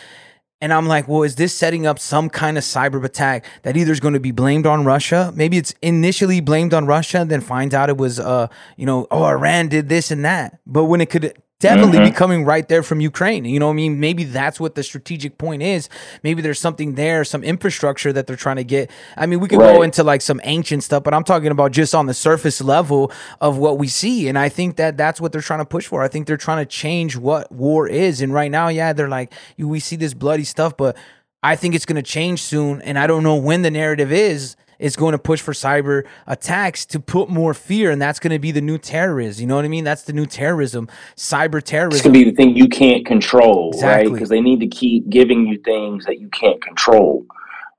[0.61, 3.93] and I'm like, well, is this setting up some kind of cyber attack that either
[3.93, 5.33] is going to be blamed on Russia?
[5.35, 9.25] Maybe it's initially blamed on Russia, then finds out it was, uh, you know, oh,
[9.25, 10.61] Iran did this and that.
[10.67, 12.07] But when it could definitely mm-hmm.
[12.07, 13.45] be coming right there from Ukraine.
[13.45, 14.01] You know what I mean?
[14.01, 15.89] Maybe that's what the strategic point is.
[16.23, 18.91] Maybe there's something there, some infrastructure that they're trying to get.
[19.17, 19.77] I mean, we could right.
[19.77, 23.13] go into like some ancient stuff, but I'm talking about just on the surface level
[23.41, 24.29] of what we see.
[24.29, 26.03] And I think that that's what they're trying to push for.
[26.03, 28.21] I think they're trying to change what war is.
[28.21, 30.97] And right now, yeah, they're like, we see this bloody stuff, but
[31.43, 32.83] I think it's going to change soon.
[32.83, 36.85] And I don't know when the narrative is is going to push for cyber attacks
[36.87, 39.43] to put more fear, and that's going to be the new terrorism.
[39.43, 39.85] You know what I mean?
[39.85, 41.97] That's the new terrorism, cyber terrorism.
[41.97, 44.07] It's going to be the thing you can't control, exactly.
[44.07, 44.15] right?
[44.15, 47.27] Because they need to keep giving you things that you can't control.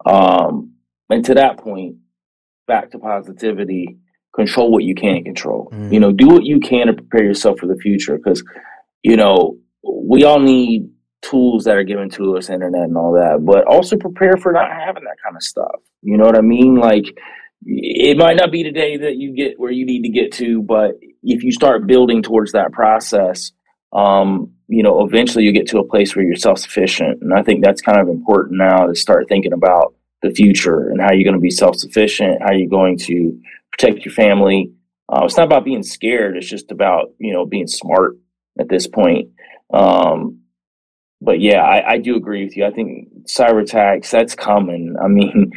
[0.06, 0.74] Um,
[1.10, 1.96] and to that point,
[2.68, 3.98] back to positivity,
[4.34, 5.70] control what you can't control.
[5.74, 5.92] Mm.
[5.92, 8.44] You know, do what you can to prepare yourself for the future because,
[9.04, 10.90] you know, we all need
[11.22, 14.72] tools that are given to us, internet and all that, but also prepare for not
[14.72, 15.80] having that kind of stuff.
[16.02, 16.76] You know what I mean?
[16.76, 17.06] Like
[17.64, 21.00] it might not be today that you get where you need to get to, but
[21.24, 23.52] if you start building towards that process,
[23.94, 27.22] um, you know, eventually you get to a place where you're self sufficient.
[27.22, 31.02] And I think that's kind of important now to start thinking about the future and
[31.02, 33.40] how you're going to be self sufficient, how you're going to
[33.72, 34.72] protect your family.
[35.10, 36.38] Uh, it's not about being scared.
[36.38, 38.18] It's just about, you know, being smart
[38.60, 39.30] at this point.
[39.74, 40.41] Um,
[41.22, 42.66] but yeah, I, I do agree with you.
[42.66, 44.96] I think cyber attacks, that's coming.
[45.02, 45.52] I mean,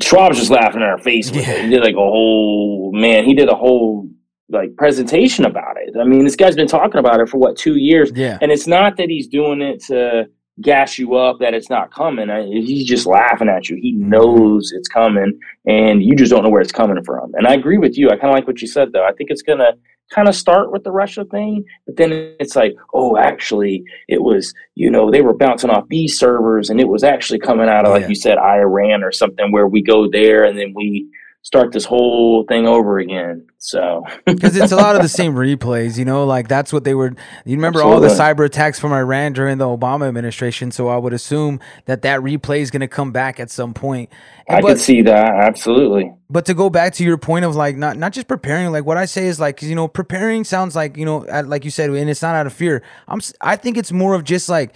[0.00, 1.54] Schwab's just laughing in our face with yeah.
[1.54, 1.64] it.
[1.64, 3.24] He did like a whole man.
[3.24, 4.08] He did a whole
[4.48, 5.96] like presentation about it.
[6.00, 8.12] I mean, this guy's been talking about it for what two years.
[8.14, 10.26] Yeah, and it's not that he's doing it to
[10.60, 12.28] gas you up that it's not coming.
[12.52, 13.76] He's just laughing at you.
[13.80, 14.10] He mm-hmm.
[14.10, 17.32] knows it's coming, and you just don't know where it's coming from.
[17.34, 18.08] And I agree with you.
[18.08, 19.04] I kind of like what you said, though.
[19.04, 19.72] I think it's gonna
[20.12, 24.54] kind of start with the Russia thing, but then it's like, oh, actually, it was,
[24.74, 27.92] you know, they were bouncing off these servers and it was actually coming out of,
[27.92, 31.08] like you said, Iran or something where we go there and then we
[31.42, 33.46] start this whole thing over again.
[33.58, 36.94] So because it's a lot of the same replays, you know, like that's what they
[36.94, 37.14] were.
[37.44, 38.08] You remember Absolutely.
[38.08, 42.02] all the cyber attacks from Iran during the Obama administration, so I would assume that
[42.02, 44.10] that replay is going to come back at some point.
[44.46, 46.12] And, I but, could see that absolutely.
[46.30, 48.96] But to go back to your point of like not not just preparing, like what
[48.96, 52.08] I say is like you know preparing sounds like you know like you said, and
[52.08, 52.82] it's not out of fear.
[53.08, 54.74] I'm I think it's more of just like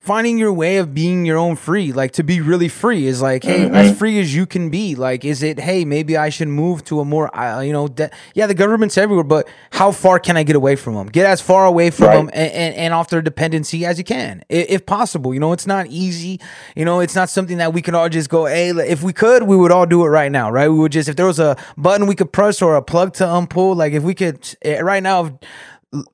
[0.00, 3.44] finding your way of being your own free like to be really free is like
[3.44, 3.74] hey mm-hmm.
[3.74, 7.00] as free as you can be like is it hey maybe i should move to
[7.00, 10.42] a more uh, you know de- yeah the government's everywhere but how far can i
[10.42, 12.16] get away from them get as far away from right.
[12.16, 15.52] them and, and, and, off their dependency as you can if, if, possible you know
[15.52, 16.40] it's not easy
[16.74, 19.42] you know it's not something that we can all just go hey if we could
[19.42, 21.54] we would all do it right now right we would just if there was a
[21.76, 25.02] button we could press or a plug to unpull like if we could eh, right
[25.02, 25.38] now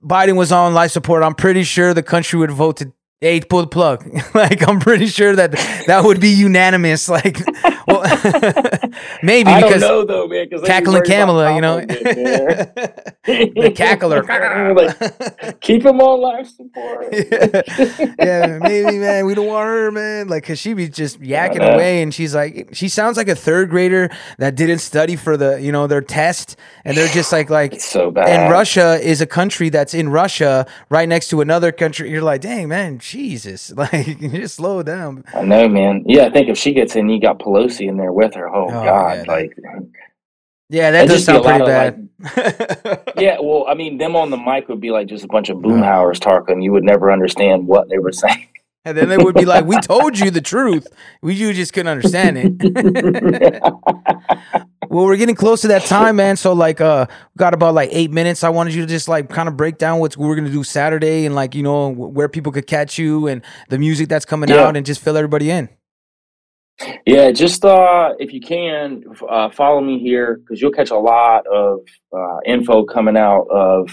[0.02, 2.92] Biden was on life support, I'm pretty sure the country would vote to
[3.22, 4.06] Hey, pull the plug.
[4.34, 5.52] like I'm pretty sure that
[5.86, 7.06] that would be unanimous.
[7.16, 7.40] Like,
[7.86, 8.02] well,
[9.22, 14.26] maybe I because know, though, man, cackling Kamala, you know, the cackler.
[14.76, 17.06] like, keep him on life support.
[17.12, 18.12] yeah.
[18.18, 19.24] yeah, maybe, man.
[19.24, 20.28] We don't want her, man.
[20.28, 23.70] Like, cause she be just yakking away, and she's like, she sounds like a third
[23.70, 27.74] grader that didn't study for the, you know, their test, and they're just like, like,
[27.74, 28.28] it's so bad.
[28.28, 32.10] And Russia is a country that's in Russia, right next to another country.
[32.10, 35.24] You're like, dang, man Jesus, like just slow down.
[35.34, 36.04] I know, man.
[36.06, 38.48] Yeah, I think if she gets in, you got Pelosi in there with her.
[38.48, 39.56] Oh, oh God, yeah, like.
[40.68, 42.08] Yeah, that does sound pretty bad.
[42.34, 45.48] Like, yeah, well, I mean, them on the mic would be like just a bunch
[45.48, 46.60] of Boomhauers talking.
[46.60, 48.48] You would never understand what they were saying.
[48.84, 50.88] And then they would be like, "We told you the truth.
[51.22, 53.62] We you just couldn't understand it."
[54.88, 56.36] Well, we're getting close to that time, man.
[56.36, 57.06] So like, uh,
[57.36, 58.44] got about like eight minutes.
[58.44, 61.26] I wanted you to just like kind of break down what we're gonna do Saturday
[61.26, 64.64] and like you know where people could catch you and the music that's coming yeah.
[64.64, 65.68] out and just fill everybody in.
[67.06, 71.46] Yeah, just uh, if you can uh, follow me here because you'll catch a lot
[71.46, 71.80] of
[72.12, 73.90] uh, info coming out of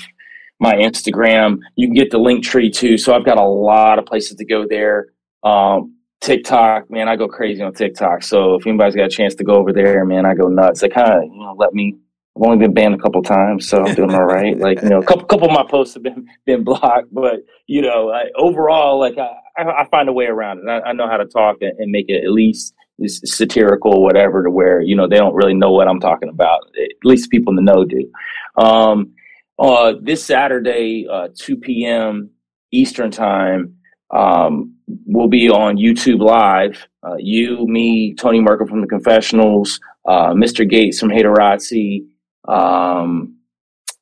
[0.60, 1.60] my Instagram.
[1.76, 2.98] You can get the link tree too.
[2.98, 5.08] So I've got a lot of places to go there.
[5.44, 8.24] Um, TikTok, man, I go crazy on TikTok.
[8.24, 10.80] So if anybody's got a chance to go over there, man, I go nuts.
[10.80, 11.98] They kind of, you know, let me.
[12.36, 14.58] I've only been banned a couple times, so I'm doing all right.
[14.58, 17.82] like, you know, a couple couple of my posts have been been blocked, but you
[17.82, 20.68] know, I, overall, like I, I find a way around it.
[20.68, 22.74] I, I know how to talk and, and make it at least
[23.06, 26.62] satirical, whatever, to where you know they don't really know what I'm talking about.
[26.82, 28.10] At least people in the know do.
[28.56, 29.12] Um,
[29.60, 32.32] uh, this Saturday, uh, 2 p.m.
[32.72, 33.76] Eastern Time,
[34.16, 36.88] um, we'll be on YouTube Live.
[37.06, 40.70] Uh, you, me, Tony Merkel from the Confessionals, uh, Mr.
[40.70, 42.06] Gates from Haterazzi,
[42.48, 43.38] um,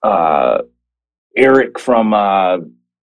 [0.04, 0.60] uh,
[1.36, 2.58] Eric from uh,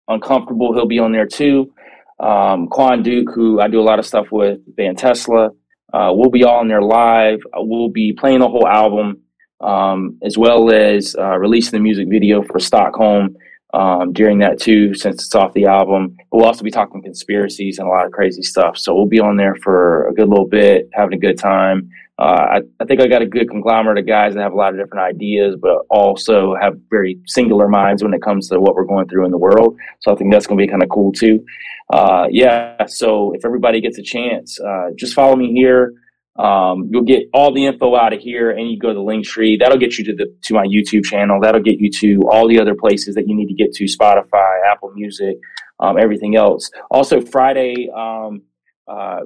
[0.09, 1.73] Uncomfortable, he'll be on there too.
[2.21, 5.51] Um, Quan Duke, who I do a lot of stuff with, Van Tesla.
[5.93, 7.41] we'll be all in there live.
[7.55, 9.23] We'll be playing the whole album
[9.61, 13.37] um, as well as uh, releasing the music video for Stockholm
[13.77, 16.17] um, during that too, since it's off the album.
[16.33, 18.79] We'll also be talking conspiracies and a lot of crazy stuff.
[18.79, 21.91] So we'll be on there for a good little bit, having a good time.
[22.19, 24.73] Uh, I, I, think I got a good conglomerate of guys that have a lot
[24.73, 28.87] of different ideas, but also have very singular minds when it comes to what we're
[28.87, 29.77] going through in the world.
[30.01, 31.45] So I think that's going to be kind of cool too.
[31.93, 32.87] Uh, yeah.
[32.87, 35.93] So if everybody gets a chance, uh, just follow me here.
[36.39, 39.25] Um, you'll get all the info out of here, and you go to the link
[39.25, 39.57] tree.
[39.57, 41.41] That'll get you to the to my YouTube channel.
[41.41, 44.61] That'll get you to all the other places that you need to get to: Spotify,
[44.71, 45.37] Apple Music,
[45.81, 46.71] um, everything else.
[46.91, 47.89] Also, Friday.
[47.95, 48.43] Um,
[48.89, 49.23] uh,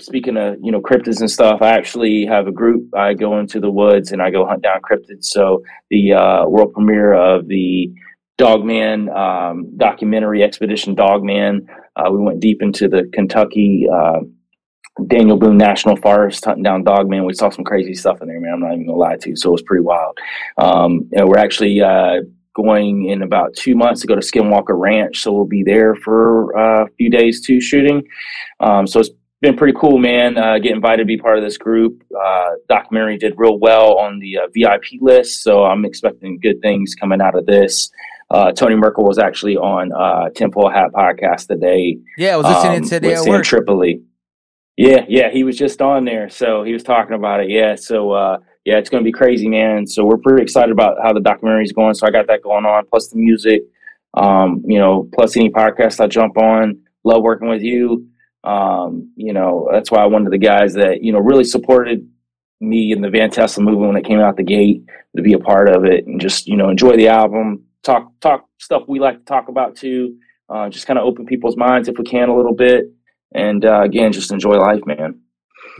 [0.00, 2.94] speaking of you know cryptids and stuff, I actually have a group.
[2.94, 5.24] I go into the woods and I go hunt down cryptids.
[5.24, 7.92] So the uh, world premiere of the
[8.38, 11.66] Dogman um, documentary, Expedition Dogman.
[11.94, 14.20] Uh, we went deep into the Kentucky uh,
[15.06, 17.24] Daniel Boone National Forest, hunting down dog man.
[17.24, 18.54] We saw some crazy stuff in there, man.
[18.54, 19.36] I'm not even gonna lie to you.
[19.36, 20.18] So it was pretty wild.
[20.58, 22.20] Um, you know, we're actually uh,
[22.54, 26.56] going in about two months to go to Skinwalker Ranch, so we'll be there for
[26.56, 28.02] uh, a few days too shooting.
[28.60, 30.36] Um, so it's been pretty cool, man.
[30.36, 32.02] Uh, get invited to be part of this group.
[32.18, 36.94] Uh, documentary did real well on the uh, VIP list, so I'm expecting good things
[36.94, 37.90] coming out of this.
[38.30, 41.98] Uh, Tony Merkel was actually on uh, Temple Hat podcast today.
[42.16, 43.44] Yeah, I was listening um, today at work.
[43.44, 44.02] Tripoli.
[44.76, 47.50] Yeah, yeah, he was just on there, so he was talking about it.
[47.50, 49.86] Yeah, so uh, yeah, it's going to be crazy, man.
[49.86, 51.94] So we're pretty excited about how the documentary is going.
[51.94, 53.62] So I got that going on, plus the music,
[54.14, 56.80] um, you know, plus any podcast I jump on.
[57.04, 58.08] Love working with you.
[58.44, 62.08] Um, you know, that's why one of the guys that you know really supported
[62.60, 64.84] me in the Van Tesla movement when it came out the gate
[65.16, 68.48] to be a part of it and just you know enjoy the album, talk talk
[68.58, 70.16] stuff we like to talk about too.
[70.48, 72.86] Uh, just kind of open people's minds if we can a little bit
[73.34, 75.20] and uh, again, just enjoy life, man.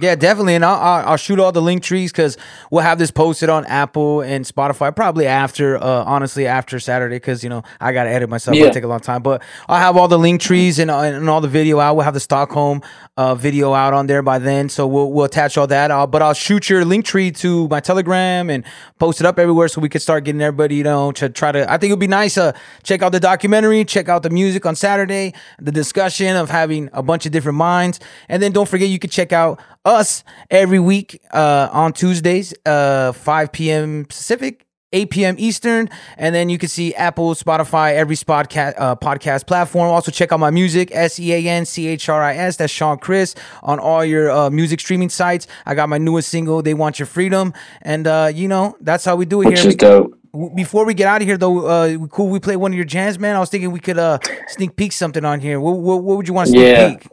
[0.01, 2.39] Yeah, definitely, and I'll, I'll, I'll shoot all the link trees because
[2.71, 7.45] we'll have this posted on Apple and Spotify probably after, uh, honestly, after Saturday because
[7.45, 8.57] you know I gotta edit myself.
[8.57, 8.63] Yeah.
[8.63, 11.29] It'll take a long time, but I'll have all the link trees and, uh, and
[11.29, 11.95] all the video out.
[11.95, 12.83] We'll have the Stockholm
[13.19, 15.91] uh, video out on there by then, so we'll we'll attach all that.
[15.91, 18.65] Uh, but I'll shoot your link tree to my Telegram and
[18.99, 21.71] post it up everywhere so we can start getting everybody, you know, to try to.
[21.71, 24.75] I think it'd be nice to check out the documentary, check out the music on
[24.75, 28.99] Saturday, the discussion of having a bunch of different minds, and then don't forget you
[28.99, 34.05] can check out us every week uh, on Tuesdays, uh, 5 p.m.
[34.05, 34.67] Pacific.
[34.95, 35.37] 8 p.m.
[35.39, 39.89] Eastern, and then you can see Apple, Spotify, every podcast uh, podcast platform.
[39.91, 42.57] Also, check out my music, S E A N C H R I S.
[42.59, 45.47] That's Sean Chris on all your uh, music streaming sites.
[45.65, 49.17] I got my newest single, "They Want Your Freedom," and uh, you know that's how
[49.17, 49.69] we do it Which here.
[49.71, 50.13] is dope.
[50.55, 52.29] Before we get out of here, though, uh, cool.
[52.29, 53.35] We play one of your jams, man.
[53.35, 55.59] I was thinking we could uh sneak peek something on here.
[55.59, 56.89] What, what, what would you want to sneak Yeah.
[56.91, 57.07] peek?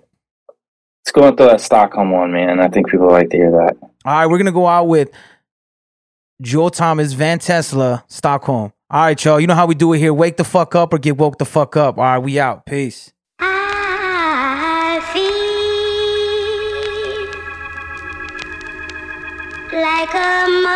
[1.06, 2.60] Let's go into that Stockholm one, man.
[2.60, 3.78] I think people like to hear that.
[3.82, 5.10] All right, we're gonna go out with
[6.41, 8.72] Joe Thomas, Van Tesla, Stockholm.
[8.91, 9.39] All right, y'all.
[9.39, 10.14] You know how we do it here.
[10.14, 11.97] Wake the fuck up or get woke the fuck up.
[11.97, 12.66] All right, we out.
[12.66, 13.12] Peace.
[13.39, 15.00] I
[19.70, 20.68] feel like a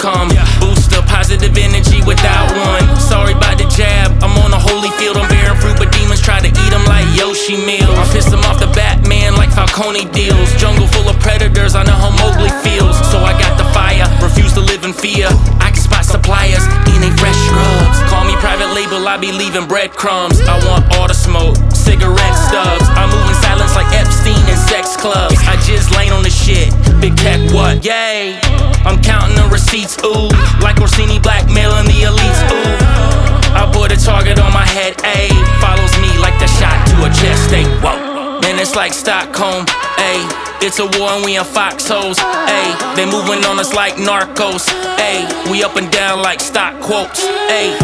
[0.00, 0.28] outcome.
[0.60, 2.84] Boost the positive energy without one.
[2.96, 4.12] Sorry about the jab.
[4.22, 5.16] I'm on a holy field.
[5.16, 7.92] I'm bearing fruit, but demons try to eat them like Yoshi meals.
[7.96, 10.48] I piss them off the Batman like Falcone deals.
[10.56, 11.74] Jungle full of predators.
[11.74, 12.96] I know how Mowgli feels.
[13.12, 14.06] So I got the fire.
[14.22, 15.28] Refuse to live in fear.
[15.60, 16.64] I can spot suppliers
[16.96, 17.98] in a fresh scrubs.
[18.08, 19.06] Call me private label.
[19.06, 20.40] I be leaving breadcrumbs.
[20.40, 21.56] I want all the smoke,
[21.90, 22.86] cigarette stubs.
[22.94, 25.34] I move in silence like Epstein in sex clubs.
[25.50, 26.70] I just lane on the shit.
[27.02, 27.82] Big tech, what?
[27.82, 28.38] Yay!
[28.86, 30.30] I'm counting the receipts, ooh.
[30.62, 32.78] Like Orsini blackmailing the elites, ooh.
[33.58, 35.34] I put a target on my head, ayy.
[35.58, 37.66] Follows me like the shot to a chest, ayy.
[37.82, 38.38] Whoa.
[38.40, 39.66] Man, it's like Stockholm,
[39.98, 40.22] ayy.
[40.62, 42.72] It's a war and we in foxholes, ayy.
[42.94, 44.70] They moving on us like narcos,
[45.02, 45.26] ayy.
[45.50, 47.74] We up and down like stock quotes, ayy.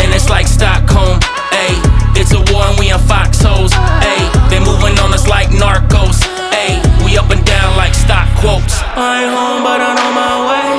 [0.00, 1.20] And it's like Stockholm,
[1.52, 2.04] ayy.
[2.16, 4.28] It's a war and we in foxholes, ayy.
[4.50, 6.18] They moving on us like narcos,
[6.52, 6.80] ayy.
[7.04, 8.80] We up and down like stock quotes.
[8.96, 10.70] I ain't home, but I'm on my way.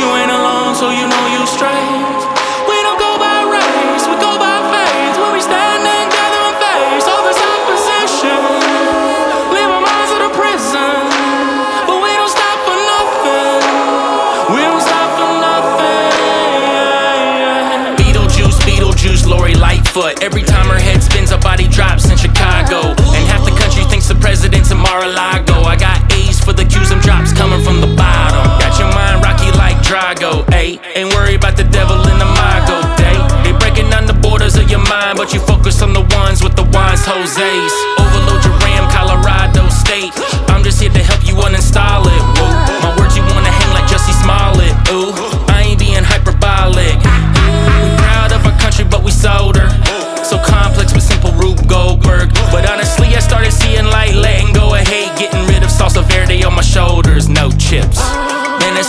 [0.00, 1.88] You ain't alone, so you know you straight.
[2.68, 2.98] We don't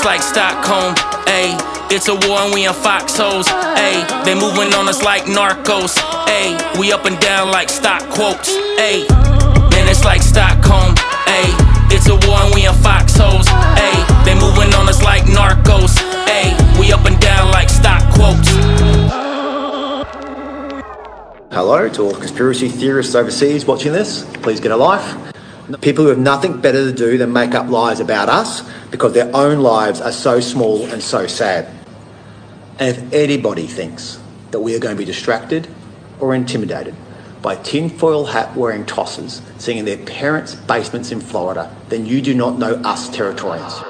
[0.10, 0.96] like Stockholm,
[1.28, 1.54] ayy.
[1.92, 3.46] It's a war and we in foxholes,
[3.78, 4.02] ayy.
[4.26, 5.94] They moving on us like narcos,
[6.26, 6.58] ayy.
[6.80, 8.50] We up and down like stock quotes,
[8.82, 9.08] ayy.
[9.70, 10.96] Man, it's like Stockholm,
[11.30, 11.54] ayy.
[11.94, 13.46] It's a war and we in foxholes,
[13.78, 14.26] ayy.
[14.26, 15.94] They moving on us like narcos,
[16.26, 16.58] ayy.
[16.80, 18.50] We up and down like stock quotes.
[21.52, 24.26] Hello to all conspiracy theorists overseas watching this.
[24.42, 25.30] Please get a life.
[25.82, 29.34] People who have nothing better to do than make up lies about us because their
[29.36, 31.68] own lives are so small and so sad.
[32.80, 34.20] And if anybody thinks
[34.52, 35.68] that we are going to be distracted
[36.20, 36.96] or intimidated
[37.42, 42.58] by tinfoil hat wearing tossers singing their parents' basements in Florida, then you do not
[42.58, 43.89] know us Territorians.